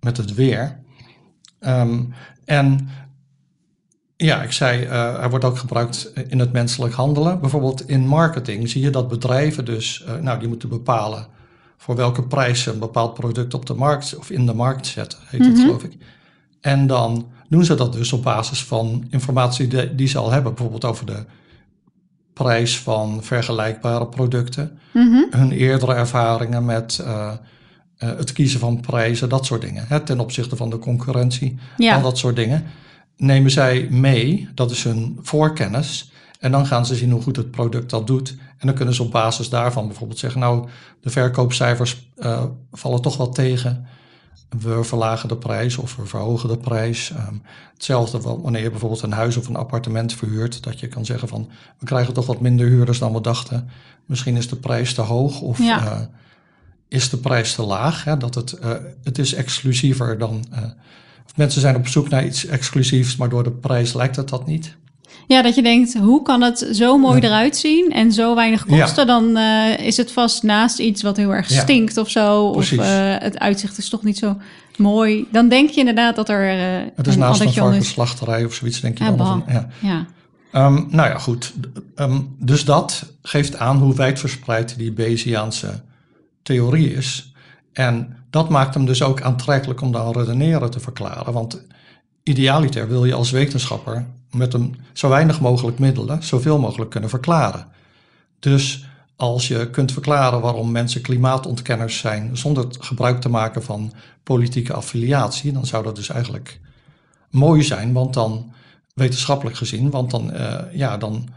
[0.00, 0.80] met het weer.
[1.60, 2.00] Ehm,
[2.44, 2.88] en
[4.16, 7.40] ja, ik zei, eh hij wordt ook gebruikt in het menselijk handelen.
[7.40, 11.26] Bijvoorbeeld in marketing zie je dat bedrijven dus, eh, nou, die moeten bepalen
[11.82, 15.18] voor welke prijs ze een bepaald product op de markt of in de markt zetten,
[15.26, 15.50] heet Mhm.
[15.50, 15.92] dat geloof ik.
[16.60, 20.52] En dan doen ze dat dus op basis van informatie die, die ze al hebben,
[20.54, 21.24] bijvoorbeeld over de
[22.32, 25.22] prijs van vergelijkbare producten, Mhm.
[25.30, 27.32] hun eerdere ervaringen met eh,
[27.96, 29.84] eh, het kiezen van prijzen, dat soort dingen.
[29.88, 31.94] Hè, ten opzichte van de concurrentie, Ja.
[31.94, 32.64] al dat soort dingen.
[33.16, 36.11] Nemen zij mee, dat is hun voorkennis.
[36.42, 38.36] En dan gaan ze zien hoe goed het product dat doet.
[38.58, 40.68] En dan kunnen ze op basis daarvan bijvoorbeeld zeggen, nou,
[41.00, 43.86] de verkoopcijfers eh, vallen toch wel tegen.
[44.60, 47.10] we verlagen de prijs of we verhogen de prijs.
[47.10, 47.34] Ehm,
[47.74, 51.48] hetzelfde wanneer je bijvoorbeeld een huis of een appartement verhuurt, dat je kan zeggen van
[51.78, 53.68] we krijgen toch wat minder huurders dan we dachten.
[54.06, 55.86] Misschien is de prijs te hoog of Ja.
[55.86, 56.00] eh,
[56.88, 58.04] is de prijs te laag.
[58.04, 58.16] Hè?
[58.16, 58.70] Dat het, eh,
[59.02, 60.44] het is exclusiever dan.
[61.36, 64.76] mensen zijn op zoek naar iets exclusiefs, maar door de prijs lijkt het dat niet.
[65.32, 67.26] Ja, dat je denkt, hoe kan het zo mooi Ja.
[67.26, 68.80] eruit zien en zo weinig Ja.
[68.80, 69.06] kosten?
[69.06, 71.60] Dan eh, is het vast naast iets wat heel erg Ja.
[71.60, 72.50] stinkt of zo.
[72.50, 72.78] Precies.
[72.78, 74.36] Of eh, het uitzicht is toch niet zo
[74.76, 75.26] mooi.
[75.32, 78.80] Dan denk je inderdaad dat er eh Het is een naast een varkensslachterij of zoiets,
[78.80, 79.26] denk je Ja, dan.
[79.26, 79.68] Van, ja.
[79.80, 80.06] Ja.
[80.52, 81.52] Ehm, nou ja, goed.
[81.94, 85.80] Ehm, dus dat geeft aan hoe wijdverspreid die Bayesiaanse
[86.42, 87.32] theorie is.
[87.72, 91.32] En dat maakt hem dus ook aantrekkelijk om dan redeneren te verklaren.
[91.32, 91.62] Want
[92.22, 94.56] idealiter wil je als wetenschapper met
[94.92, 97.66] zo weinig mogelijk middelen zoveel mogelijk kunnen verklaren.
[98.38, 104.72] Dus als je kunt verklaren waarom mensen klimaatontkenners zijn zonder gebruik te maken van politieke
[104.72, 106.60] affiliatie, dan zou dat dus eigenlijk
[107.30, 108.52] mooi zijn, want dan
[108.94, 111.28] wetenschappelijk gezien, want dan, eh, ja, dan,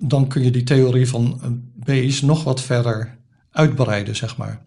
[0.00, 1.40] dan kun je die theorie van
[1.74, 3.18] Bayes nog wat verder
[3.50, 4.62] uitbreiden, zeg maar.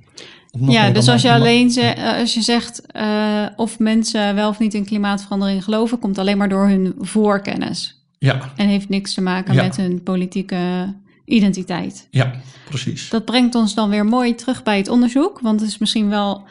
[0.59, 4.59] Ja, dus als je alleen ze, eh, als je zegt eh, of mensen wel of
[4.59, 8.01] niet in klimaatverandering geloven, komt alleen maar door hun voorkennis.
[8.19, 9.63] Ja, En heeft niks te maken Ja.
[9.63, 10.93] met hun politieke
[11.25, 12.07] identiteit.
[12.11, 12.31] ja,
[12.69, 13.09] precies.
[13.09, 15.39] Dat brengt ons dan weer mooi terug bij het onderzoek.
[15.39, 16.43] Want het is misschien wel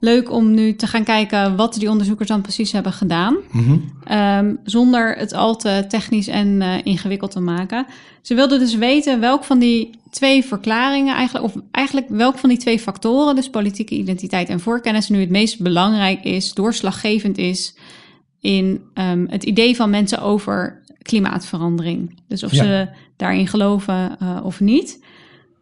[0.00, 3.36] leuk om nu te gaan kijken wat die onderzoekers dan precies hebben gedaan.
[3.52, 3.76] Mhm.
[4.04, 7.86] Ehm, zonder het al te technisch en eh, ingewikkeld te maken.
[8.22, 12.58] Ze wilden dus weten welk van die twee verklaringen eigenlijk, of eigenlijk welk van die
[12.58, 17.74] twee factoren, dus politieke identiteit en voorkennis, nu het meest belangrijk is, doorslaggevend is
[18.40, 22.18] in ehm, het idee van mensen over klimaatverandering.
[22.28, 22.62] Dus of Ja.
[22.64, 25.04] ze daarin geloven eh, of niet.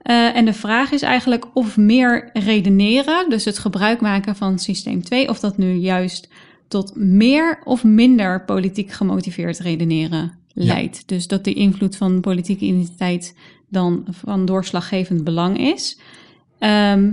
[0.09, 5.03] Eh, en de vraag is eigenlijk of meer redeneren, dus het gebruik maken van systeem
[5.03, 6.29] 2, of dat nu juist
[6.69, 11.09] tot meer of minder politiek gemotiveerd redeneren leidt.
[11.09, 13.37] Dus dat de invloed van politieke identiteit
[13.69, 16.01] dan van doorslaggevend belang is.
[16.59, 17.13] Ehm,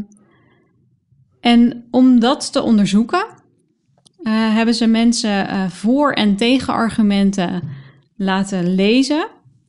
[1.39, 3.25] en om dat te onderzoeken,
[4.23, 7.61] eh, hebben ze mensen eh, voor- en tegenargumenten
[8.15, 9.27] laten lezen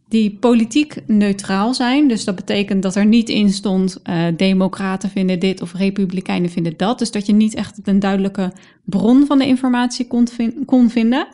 [0.08, 2.08] die politiek neutraal zijn.
[2.08, 6.74] Dus dat betekent dat er niet in stond eh, democraten vinden dit of republikeinen vinden
[6.76, 6.98] dat.
[6.98, 8.52] Dus dat je niet echt een duidelijke
[8.84, 11.26] bron van de informatie kon, vin- kon vinden.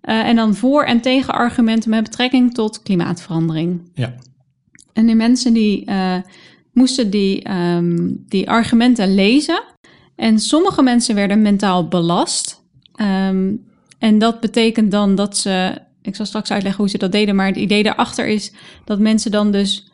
[0.00, 3.80] Eh, en dan voor- en tegenargumenten met betrekking tot klimaatverandering.
[3.94, 4.14] Ja,
[4.92, 6.16] En die mensen die eh,
[6.72, 9.62] moesten die, ehm, die argumenten lezen.
[10.16, 12.62] En sommige mensen werden mentaal belast.
[12.94, 13.52] Ehm,
[13.98, 15.82] en dat betekent dan dat ze.
[16.04, 17.34] Ik zal straks uitleggen hoe ze dat deden.
[17.34, 18.52] Maar het idee daarachter is
[18.84, 19.90] dat mensen dan dus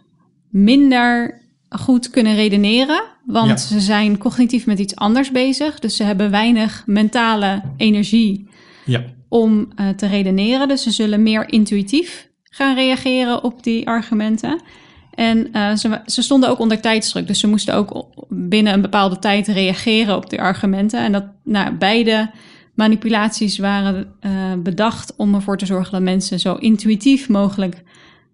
[0.50, 3.02] minder goed kunnen redeneren.
[3.26, 3.56] Want Ja.
[3.56, 5.78] ze zijn cognitief met iets anders bezig.
[5.78, 8.48] Dus ze hebben weinig mentale energie
[8.84, 10.68] ja, om eh, te redeneren.
[10.68, 14.60] Dus ze zullen meer intuïtief gaan reageren op die argumenten.
[15.14, 17.26] En eh, ze, ze stonden ook onder tijdsdruk.
[17.26, 21.00] Dus ze moesten ook binnen een bepaalde tijd reageren op die argumenten.
[21.00, 22.30] En dat nou, beide
[22.80, 24.30] manipulaties waren eh,
[24.62, 27.82] bedacht om ervoor te zorgen dat mensen zo intuïtief mogelijk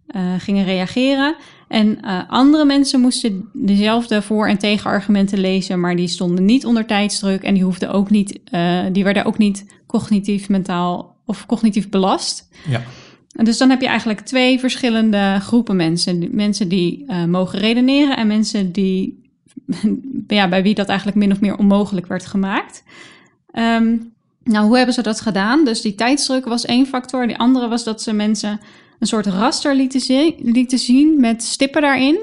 [0.06, 1.36] eh, gingen reageren.
[1.68, 6.86] En eh, andere mensen moesten dezelfde voor- en tegenargumenten lezen, maar die stonden niet onder
[6.86, 8.40] tijdsdruk en die hoefden ook niet,
[8.92, 12.48] die werden ook niet cognitief, mentaal of cognitief belast.
[12.68, 12.82] ja,
[13.36, 16.28] En dus dan heb je eigenlijk twee verschillende groepen mensen.
[16.30, 19.30] Mensen die mogen redeneren en mensen die,
[20.38, 22.84] ja, bij wie dat eigenlijk min of meer onmogelijk werd gemaakt.
[23.50, 23.96] Ehm,
[24.46, 25.64] nou, hoe hebben ze dat gedaan?
[25.64, 27.26] Dus die tijdsdruk was één factor.
[27.26, 28.60] Die andere was dat ze mensen
[28.98, 32.18] een soort raster lieten, zi- lieten zien met stippen daarin.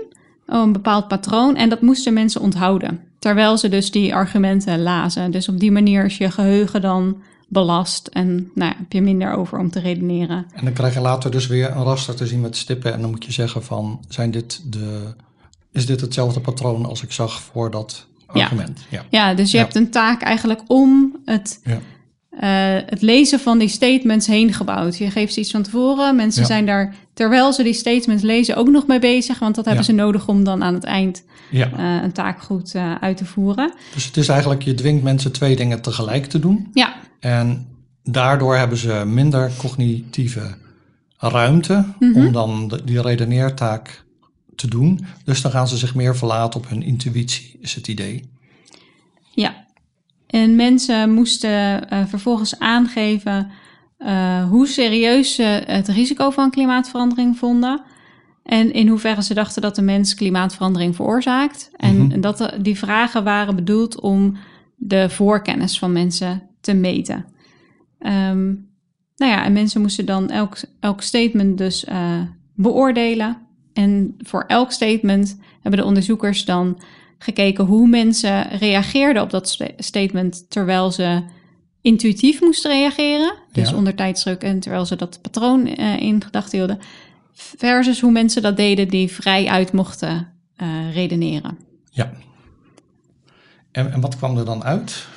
[0.47, 1.55] oh, Een bepaald patroon.
[1.55, 2.99] En dat moesten mensen onthouden.
[3.19, 5.31] Terwijl ze dus die argumenten lazen.
[5.31, 8.07] Dus op die manier is je geheugen dan belast.
[8.07, 10.45] En nou ja, heb je minder over om te redeneren.
[10.55, 12.93] En dan krijg je later dus weer een raster te zien met stippen.
[12.93, 15.13] En dan moet je zeggen van, zijn dit de,
[15.71, 18.43] is dit hetzelfde patroon als ik zag voor dat Ja.
[18.43, 18.86] argument?
[18.89, 19.03] Ja.
[19.09, 19.63] Ja, dus je Ja.
[19.63, 21.79] hebt een taak eigenlijk om het, Ja.
[22.39, 22.49] Eh,
[22.85, 24.97] het lezen van die statements heen gebouwd.
[24.97, 26.15] Je geeft ze iets van tevoren.
[26.15, 26.47] Mensen Ja.
[26.47, 29.39] zijn daar, terwijl ze die statements lezen, ook nog mee bezig.
[29.39, 29.89] Want dat hebben Ja.
[29.89, 31.71] ze nodig om dan aan het eind ja.
[31.71, 33.73] eh, een taak goed eh, uit te voeren.
[33.93, 36.69] Dus het is eigenlijk, je dwingt mensen twee dingen tegelijk te doen.
[36.73, 37.67] Ja, En
[38.03, 40.55] daardoor hebben ze minder cognitieve
[41.17, 42.17] ruimte Mhm.
[42.25, 44.03] om dan de- die redeneertaak
[44.55, 45.05] te doen.
[45.25, 48.23] Dus dan gaan ze zich meer verlaten op hun intuïtie, is het idee.
[49.35, 49.62] ja.
[50.33, 53.51] En mensen moesten eh, vervolgens aangeven
[53.97, 57.81] eh, hoe serieus ze het risico van klimaatverandering vonden.
[58.43, 61.71] En in hoeverre ze dachten dat de mens klimaatverandering veroorzaakt.
[61.75, 62.21] En Mhm.
[62.21, 64.37] dat de- die vragen waren bedoeld om
[64.75, 67.25] de voorkennis van mensen te meten.
[67.99, 68.45] Ehm,
[69.15, 72.21] nou ja, en mensen moesten dan elk, elk statement dus uh,
[72.55, 73.37] beoordelen.
[73.73, 76.81] En voor elk statement hebben de onderzoekers dan
[77.23, 81.23] gekeken hoe mensen reageerden op dat statement terwijl ze
[81.81, 86.79] intuïtief moesten reageren, dus onder tijdsdruk en terwijl ze dat patroon uh, in gedachten hielden,
[87.33, 91.57] versus hoe mensen dat deden die vrij uit mochten uh, redeneren.
[91.89, 92.12] Ja.
[93.71, 95.07] En, en wat kwam er dan uit?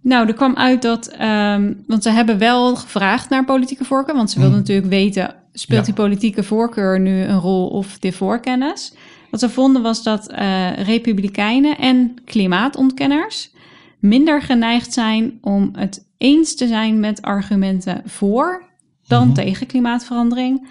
[0.00, 4.30] Nou, er kwam uit dat, um, want ze hebben wel gevraagd naar politieke voorkeur, want
[4.30, 4.62] ze wilden mm.
[4.62, 8.94] natuurlijk weten, speelt die politieke voorkeur nu een rol of de voorkennis?
[9.30, 13.50] Wat ze vonden was dat uh, republikeinen en klimaatontkenners
[13.98, 18.64] minder geneigd zijn om het eens te zijn met argumenten voor
[19.06, 20.66] dan mm tegen klimaatverandering.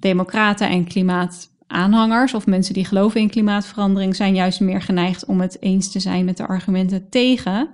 [0.00, 5.56] Democraten en klimaataanhangers of mensen die geloven in klimaatverandering zijn juist meer geneigd om het
[5.60, 7.68] eens te zijn met de argumenten tegen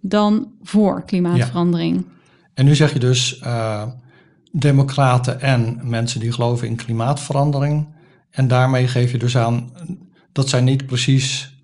[0.00, 2.06] dan voor klimaatverandering.
[2.54, 3.82] En nu zeg je dus uh,
[4.52, 7.86] democraten en mensen die geloven in klimaatverandering.
[8.36, 9.70] En daarmee geef je dus aan
[10.32, 11.54] dat zijn niet precies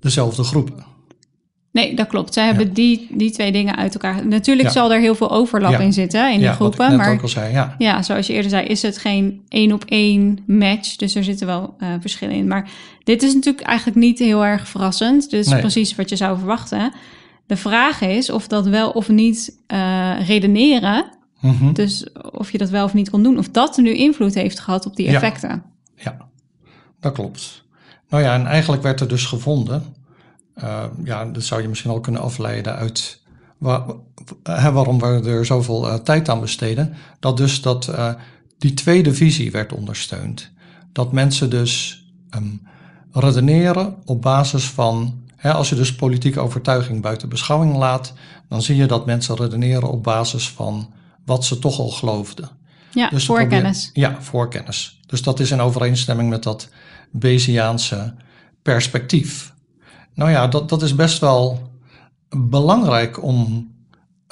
[0.00, 0.84] dezelfde groepen.
[1.72, 2.34] Nee, dat klopt.
[2.34, 4.26] Zij hebben die, die twee dingen uit elkaar.
[4.26, 6.96] Natuurlijk zal er heel veel overlap in zitten in die groepen.
[6.96, 7.74] maar ook al zei, ja.
[7.78, 10.96] ja, zoals je eerder zei, is het geen één op één match.
[10.96, 12.48] Dus er zitten wel uh, verschillen in.
[12.48, 12.70] Maar
[13.04, 15.30] dit is natuurlijk eigenlijk niet heel erg verrassend.
[15.30, 16.92] Dus precies wat je zou verwachten.
[17.46, 21.04] De vraag is of dat wel of niet uh, redeneren.
[21.40, 23.38] Mm Dus of je dat wel of niet kon doen.
[23.38, 25.62] Of dat nu invloed heeft gehad op die effecten.
[25.98, 26.28] Ja,
[27.00, 27.64] dat klopt.
[28.08, 29.96] Nou ja, en eigenlijk werd er dus gevonden
[30.62, 33.22] uh, ja, dat zou je misschien al kunnen afleiden uit
[33.58, 33.82] waar,
[34.72, 36.94] waarom we er zoveel uh, tijd aan besteden.
[37.20, 38.12] Dat dus dat uh,
[38.58, 40.50] die tweede visie werd ondersteund.
[40.92, 42.04] Dat mensen dus
[42.36, 42.62] um,
[43.12, 48.12] redeneren op basis van, hè, als je dus politieke overtuiging buiten beschouwing laat,
[48.48, 50.92] dan zie je dat mensen redeneren op basis van
[51.24, 52.48] wat ze toch al geloofden.
[52.90, 53.90] Ja, dus voorkennis.
[53.92, 55.00] ja, voorkennis.
[55.06, 56.68] Dus dat is in overeenstemming met dat
[57.10, 58.14] Bayesiaanse
[58.62, 59.54] perspectief.
[60.14, 61.72] Nou ja, dat, dat is best wel
[62.28, 63.70] belangrijk om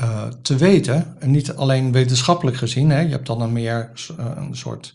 [0.01, 1.17] uh, te weten.
[1.19, 2.91] En niet alleen wetenschappelijk gezien.
[2.91, 3.01] Hè.
[3.01, 4.95] Je hebt dan een meer uh, een soort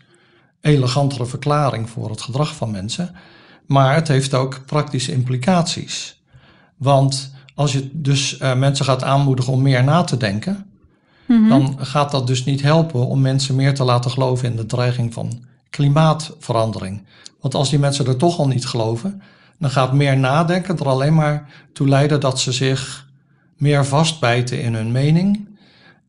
[0.62, 3.16] elegantere verklaring voor het gedrag van mensen.
[3.66, 6.24] Maar het heeft ook praktische implicaties.
[6.78, 10.71] Want als je dus uh, mensen gaat aanmoedigen om meer na te denken,
[11.32, 11.50] mm -hmm.
[11.50, 15.14] dan gaat dat dus niet helpen om mensen meer te laten geloven in de dreiging
[15.14, 17.06] van klimaatverandering.
[17.40, 19.22] Want als die mensen er toch al niet geloven,
[19.60, 23.08] dan gaat meer nadenken er alleen maar toe leiden dat ze zich
[23.58, 25.50] meer vastbijten in hun mening.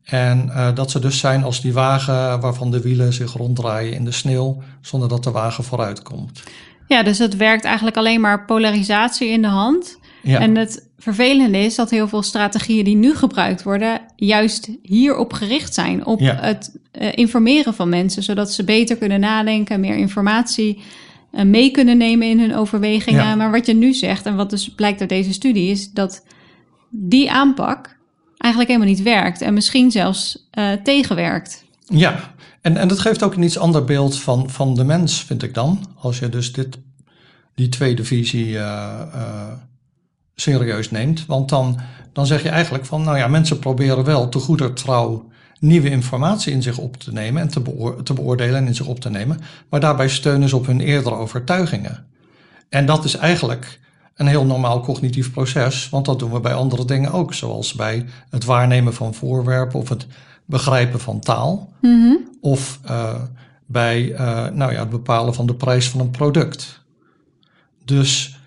[0.03, 4.05] En uh, dat ze dus zijn als die wagen waarvan de wielen zich ronddraaien in
[4.05, 6.43] de sneeuw, zonder dat de wagen vooruit komt.
[6.87, 9.99] Ja, dus het werkt eigenlijk alleen maar polarisatie in de hand.
[10.23, 10.39] Ja.
[10.39, 15.73] En het vervelende is dat heel veel strategieën die nu gebruikt worden, juist hierop gericht
[15.73, 16.05] zijn.
[16.05, 16.35] Op ja.
[16.35, 20.81] het uh, informeren van mensen, zodat ze beter kunnen nadenken, meer informatie
[21.31, 23.37] uh, mee kunnen nemen in hun overwegingen.
[23.37, 26.25] Maar wat je nu zegt, en wat dus blijkt uit deze studie, is dat
[26.89, 27.97] die aanpak
[28.37, 31.63] eigenlijk helemaal niet werkt en misschien zelfs uh, tegenwerkt.
[31.87, 35.43] Ja, en, en dat geeft ook een iets ander beeld van, van de mens, vind
[35.43, 35.79] ik dan.
[35.99, 36.77] Als je dus dit,
[37.55, 38.57] die tweede visie
[40.35, 41.25] serieus neemt.
[41.25, 41.79] Want dan,
[42.13, 46.53] dan zeg je eigenlijk van, nou ja, mensen proberen wel te goeder trouw nieuwe informatie
[46.53, 47.61] in zich op te nemen en te,
[48.03, 51.15] te beoordelen en in zich op te nemen, maar daarbij steunen ze op hun eerdere
[51.15, 52.05] overtuigingen.
[52.69, 53.79] En dat is eigenlijk
[54.15, 58.05] een heel normaal cognitief proces, want dat doen we bij andere dingen ook, zoals bij
[58.29, 60.07] het waarnemen van voorwerpen of het
[60.45, 62.29] begrijpen van taal, mm-hmm.
[62.41, 63.21] of uh,
[63.65, 64.17] bij uh,
[64.49, 66.83] nou ja, het bepalen van de prijs van een product.
[67.85, 68.39] Dus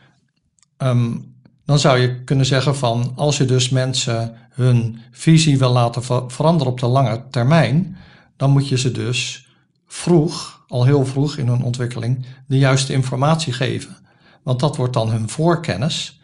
[0.79, 1.35] um,
[1.67, 6.73] dan zou je kunnen zeggen van als je dus mensen hun visie wil laten veranderen
[6.73, 7.97] op de lange termijn,
[8.37, 9.49] dan moet je ze dus
[9.87, 13.97] vroeg, al heel vroeg in hun ontwikkeling, de juiste informatie geven.
[14.43, 16.21] Want dat wordt dan hun voorkennis.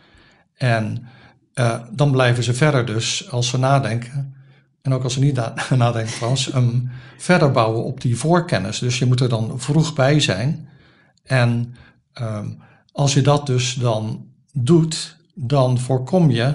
[0.54, 1.06] En
[1.54, 4.34] uh, dan blijven ze verder dus, als ze nadenken,
[4.82, 5.40] en ook als ze niet
[5.76, 8.78] nadenken trouwens, um, verder bouwen op die voorkennis.
[8.78, 10.68] Dus je moet er dan vroeg bij zijn.
[11.24, 11.74] En
[12.20, 12.62] um,
[12.92, 16.54] als je dat dus dan doet, dan voorkom je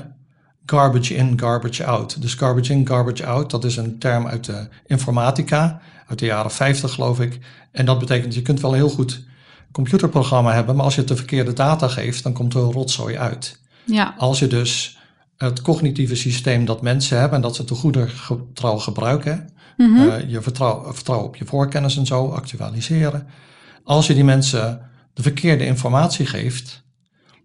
[0.66, 2.22] garbage in, garbage out.
[2.22, 6.52] Dus garbage in, garbage out, dat is een term uit de informatica, uit de jaren
[6.52, 7.40] 50 geloof ik.
[7.72, 9.26] En dat betekent, je kunt wel een heel goed
[9.72, 13.18] computerprogramma hebben, maar als je het de verkeerde data geeft, dan komt er een rotzooi
[13.18, 13.60] uit.
[13.84, 14.16] Ja.
[14.18, 14.98] Als je dus
[15.38, 18.08] het cognitieve systeem dat mensen hebben en dat ze te goede
[18.54, 20.08] trouw gebruiken, mm -hmm.
[20.08, 23.28] uh, je vertrouwen vertrouw op je voorkennis en zo, actualiseren.
[23.84, 24.82] Als je die mensen
[25.14, 26.86] de verkeerde informatie geeft,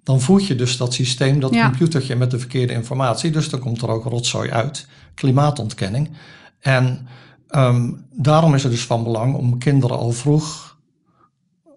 [0.03, 1.69] dan voed je dus dat systeem, dat Ja.
[1.69, 3.31] computertje met de verkeerde informatie.
[3.31, 6.11] Dus dan komt er ook rotzooi uit, klimaatontkenning.
[6.61, 7.07] En
[7.49, 10.77] ehm, daarom is het dus van belang om kinderen al vroeg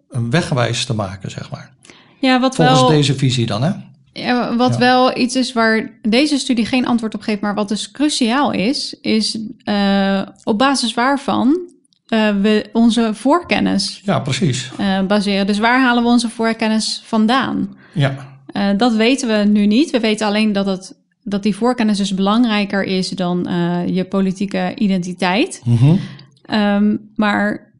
[0.10, 1.74] een wegwijs te maken, zeg maar.
[2.20, 3.72] Ja, wat Volgens wel, deze visie dan, hè?
[4.14, 4.80] ja, wat Ja.
[4.80, 8.98] wel iets is waar deze studie geen antwoord op geeft, maar wat dus cruciaal is,
[9.02, 11.60] is eh, op basis waarvan
[12.08, 14.72] eh, we onze voorkennis Ja, precies.
[14.78, 15.48] eh, baseren.
[15.48, 17.76] Dus waar halen we onze voorkennis vandaan?
[17.94, 19.90] Ja, Eh, dat weten we nu niet.
[19.92, 23.48] We weten alleen dat, het, dat die voorkennis dus belangrijker is dan
[23.88, 25.62] je politieke identiteit.
[25.66, 25.96] Mhm.
[26.42, 27.74] Ehm, maar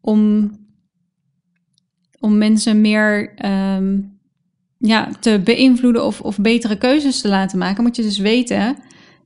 [0.00, 0.50] om,
[2.18, 3.98] om mensen meer ehm,
[4.78, 8.76] ja, te beïnvloeden of, of betere keuzes te laten maken, moet je dus weten.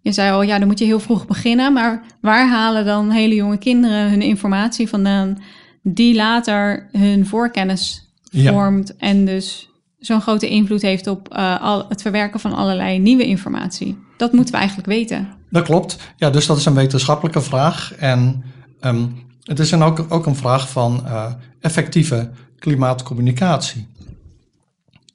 [0.05, 1.72] Je zei al, ja, dan moet je heel vroeg beginnen.
[1.72, 5.38] Maar waar halen dan hele jonge kinderen hun informatie vandaan,
[5.82, 8.52] die later hun voorkennis Ja.
[8.52, 13.26] vormt en dus zo'n grote invloed heeft op eh, al, het verwerken van allerlei nieuwe
[13.26, 13.98] informatie?
[14.16, 15.28] Dat moeten we eigenlijk weten.
[15.50, 15.96] Dat klopt.
[16.16, 17.94] Ja, dus dat is een wetenschappelijke vraag.
[17.94, 18.44] En
[18.80, 19.07] ehm,
[19.42, 23.86] het is dan ook, ook een vraag van eh, effectieve klimaatcommunicatie.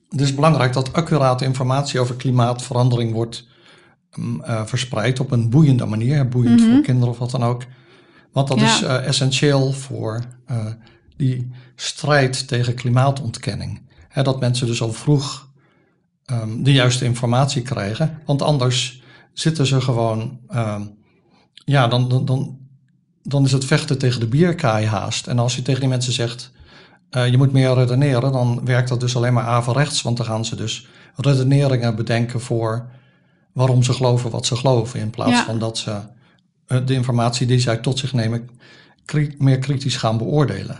[0.10, 3.48] Het is belangrijk dat accurate informatie over klimaatverandering wordt
[4.44, 6.28] eh, verspreid op een boeiende manier.
[6.28, 7.64] Boeiend voor kinderen of wat dan ook.
[8.32, 8.66] Want dat Ja.
[8.66, 10.66] is eh, essentieel voor eh,
[11.18, 13.82] die strijd tegen klimaatontkenning.
[14.08, 15.48] Hè, dat mensen dus al vroeg
[16.26, 18.20] ehm, de juiste informatie krijgen.
[18.26, 19.02] Want anders
[19.34, 20.40] zitten ze gewoon.
[20.48, 20.82] ehm,
[21.54, 22.58] ja, dan, dan, dan,
[23.24, 25.28] dan is het vechten tegen de bierkaai haast.
[25.28, 26.52] En als je tegen die mensen zegt.
[27.12, 30.02] je moet meer redeneren, dan werkt dat dus alleen maar averechts.
[30.02, 32.90] Want dan gaan ze dus redeneringen bedenken voor
[33.60, 35.00] waarom ze geloven wat ze geloven.
[35.00, 35.44] In plaats Ja.
[35.44, 36.00] van dat ze
[36.68, 38.50] eh, de informatie die zij tot zich nemen
[39.06, 40.78] kri- meer kritisch gaan beoordelen.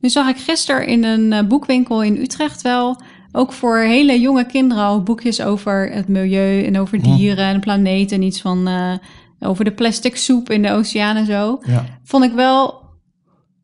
[0.00, 3.00] Nu zag ik gisteren in een eh, boekwinkel in Utrecht wel,
[3.32, 7.16] ook voor hele jonge kinderen al boekjes over het milieu en over Mhm.
[7.16, 8.92] dieren en de planeet en iets van eh,
[9.40, 11.58] over de plastic soep in de oceaan en zo.
[11.66, 12.82] Ja, Vond ik wel,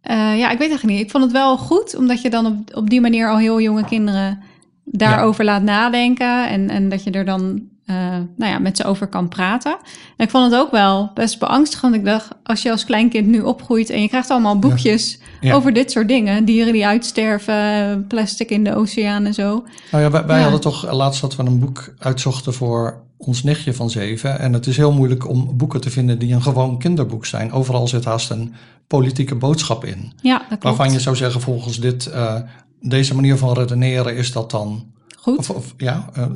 [0.03, 1.01] ja, ik weet eigenlijk niet.
[1.05, 3.85] Ik vond het wel goed, omdat je dan op, op die manier al heel jonge
[3.85, 4.39] kinderen
[4.85, 7.97] daarover laat nadenken en, en dat je er dan eh,
[8.37, 9.77] nou ja, met ze over kan praten.
[10.17, 11.95] En ik vond het ook wel best beangstigend.
[11.95, 15.55] Ik dacht, als je als kleinkind nu opgroeit en je krijgt allemaal boekjes Ja.
[15.55, 16.45] over dit soort dingen.
[16.45, 19.65] Dieren die uitsterven, plastic in de oceaan en zo.
[19.91, 20.43] Nou ja, wij, wij Ja.
[20.43, 24.39] hadden toch laatst dat we een boek uitzochten voor ons nichtje van zeven.
[24.39, 27.53] En het is heel moeilijk om boeken te vinden die een gewoon kinderboek zijn.
[27.53, 28.55] Overal zit haast een
[28.87, 30.13] politieke boodschap in.
[30.23, 30.63] Ja, dat klopt.
[30.63, 32.35] Waarvan je zou zeggen, volgens dit, eh,
[32.81, 34.85] deze manier van redeneren is dat dan.
[35.19, 35.39] Goed.
[35.39, 36.27] Of, of, ja, eh,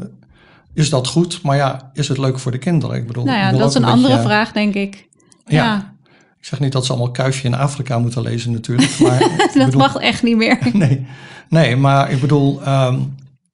[0.74, 1.42] is dat goed?
[1.42, 2.96] Maar ja, is het leuk voor de kinderen?
[2.96, 5.08] Ik bedoel, nou ja, dat is een andere beetje- vraag, denk ik.
[5.46, 5.64] Ja.
[5.64, 5.94] Ja,
[6.38, 8.98] Ik zeg niet dat ze allemaal Kuifje in Afrika moeten lezen natuurlijk.
[9.00, 10.58] Maar dat bedoel- mag echt niet meer.
[10.72, 11.06] Nee,
[11.48, 12.98] nee maar ik bedoel, ehm,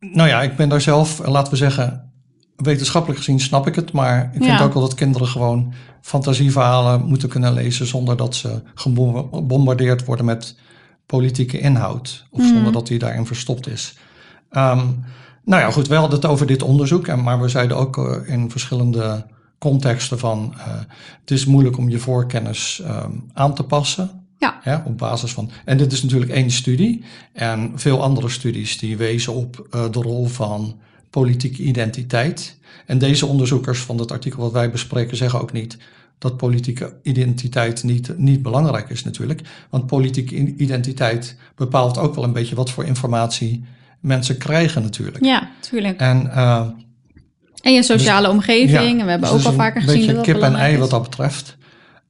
[0.00, 2.10] nou ja, ik ben daar zelf, eh, laten we zeggen,
[2.56, 3.92] wetenschappelijk gezien snap ik het.
[3.92, 4.62] Maar ik vind Ja.
[4.64, 10.56] ook wel dat kinderen gewoon fantasieverhalen moeten kunnen lezen zonder dat ze gebombardeerd worden met
[11.06, 12.26] politieke inhoud.
[12.30, 12.48] Of Mhm.
[12.54, 13.94] zonder dat die daarin verstopt is.
[14.50, 14.86] Ehm,
[15.44, 17.06] nou ja, goed, we hadden het over dit onderzoek.
[17.06, 19.26] En, maar we zeiden ook eh, in verschillende
[19.58, 20.54] contexten van...
[20.58, 20.78] eh,
[21.20, 24.10] het is moeilijk om je voorkennis ehm, aan te passen.
[24.38, 24.60] Ja.
[24.64, 25.50] Ja, op basis van.
[25.64, 27.04] En dit is natuurlijk één studie.
[27.32, 30.78] En veel andere studies die wezen op eh, de rol van
[31.10, 32.58] politieke identiteit.
[32.86, 35.78] En deze onderzoekers van het artikel wat wij bespreken zeggen ook niet
[36.20, 39.40] dat politieke identiteit niet, niet belangrijk is natuurlijk.
[39.70, 43.64] Want politieke identiteit bepaalt ook wel een beetje wat voor informatie
[44.00, 45.24] mensen krijgen natuurlijk.
[45.24, 46.00] Ja, tuurlijk.
[46.00, 46.66] En eh,
[47.60, 48.70] En je sociale omgeving.
[48.70, 50.56] ja, en we hebben dus ook al vaker een gezien beetje dat dat kip en
[50.56, 50.78] ei is.
[50.78, 51.56] wat dat betreft.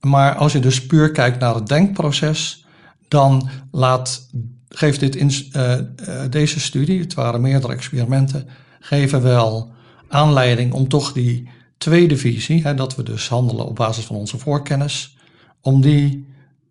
[0.01, 2.66] Maar als je dus puur kijkt naar het denkproces,
[3.09, 4.28] dan laat,
[4.68, 5.84] geeft dit in, eh, eh,
[6.30, 8.49] deze studie, het waren meerdere experimenten,
[8.80, 9.72] geven wel
[10.09, 14.38] aanleiding om toch die tweede visie, hè, dat we dus handelen op basis van onze
[14.38, 15.16] voorkennis,
[15.61, 16.28] om die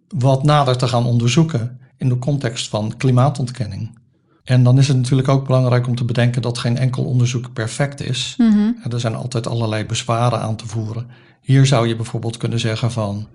[0.08, 3.99] wat nader te gaan onderzoeken in de context van klimaatontkenning.
[4.50, 8.02] En dan is het natuurlijk ook belangrijk om te bedenken dat geen enkel onderzoek perfect
[8.02, 8.36] is.
[8.84, 11.08] En Er zijn altijd allerlei bezwaren aan te voeren.
[11.42, 13.28] Hier zou je bijvoorbeeld kunnen zeggen van,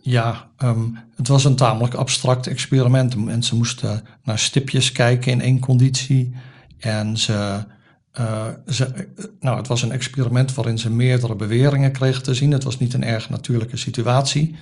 [0.00, 0.84] ja, ehm,
[1.16, 3.16] het was een tamelijk abstract experiment.
[3.16, 6.34] Mensen moesten naar stipjes kijken in één conditie.
[6.78, 7.64] En ze,
[8.12, 12.50] eh, ze, eh, nou, het was een experiment waarin ze meerdere beweringen kregen te zien.
[12.50, 14.56] Het was niet een erg natuurlijke situatie.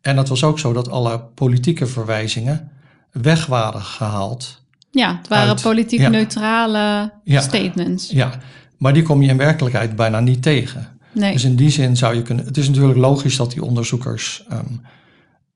[0.00, 2.70] En het was ook zo dat alle politieke verwijzingen
[3.12, 4.66] weg waren gehaald.
[4.90, 6.08] Ja, het waren Uit- politiek ja.
[6.08, 7.40] neutrale Ja.
[7.40, 8.10] statements.
[8.10, 8.38] Ja,
[8.78, 10.98] maar die kom je in werkelijkheid bijna niet tegen.
[11.12, 11.32] Nee.
[11.32, 12.44] Dus in die zin zou je kunnen.
[12.44, 14.44] Het is natuurlijk logisch dat die onderzoekers.
[14.48, 14.72] ehm,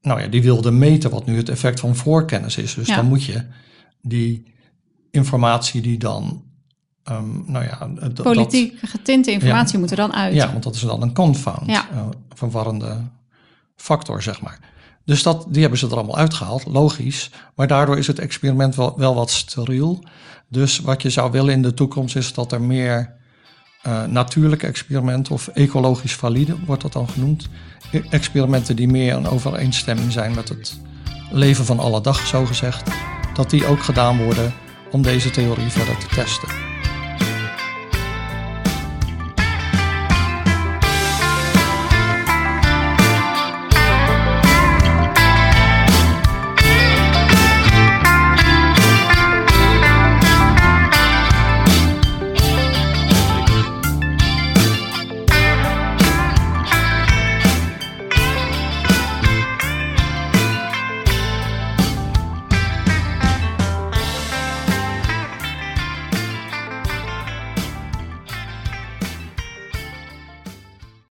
[0.00, 2.74] nou ja, die wilden meten wat nu het effect van voorkennis is.
[2.74, 2.96] Dus Ja.
[2.96, 3.42] dan moet je
[4.00, 4.52] die
[5.10, 6.42] informatie die dan
[7.04, 10.34] ehm, nou ja, dat- Politiek getinte informatie moet er dan uit.
[10.34, 11.88] ja, want dat is dan een confound, Ja.
[11.92, 12.96] eh, verwarrende
[13.76, 14.58] factor, zeg maar.
[15.04, 17.30] Dus dat, die hebben ze er allemaal uitgehaald, logisch.
[17.54, 20.04] Maar daardoor is het experiment wel, wel wat steriel.
[20.48, 23.14] Dus wat je zou willen in de toekomst is dat er meer
[23.82, 27.48] eh, natuurlijke experimenten, of ecologisch valide wordt dat dan genoemd,
[27.92, 30.80] e- experimenten die meer in overeenstemming zijn met het
[31.30, 32.90] leven van alle dag, zo gezegd,
[33.34, 34.54] dat die ook gedaan worden
[34.90, 36.71] om deze theorie verder te testen.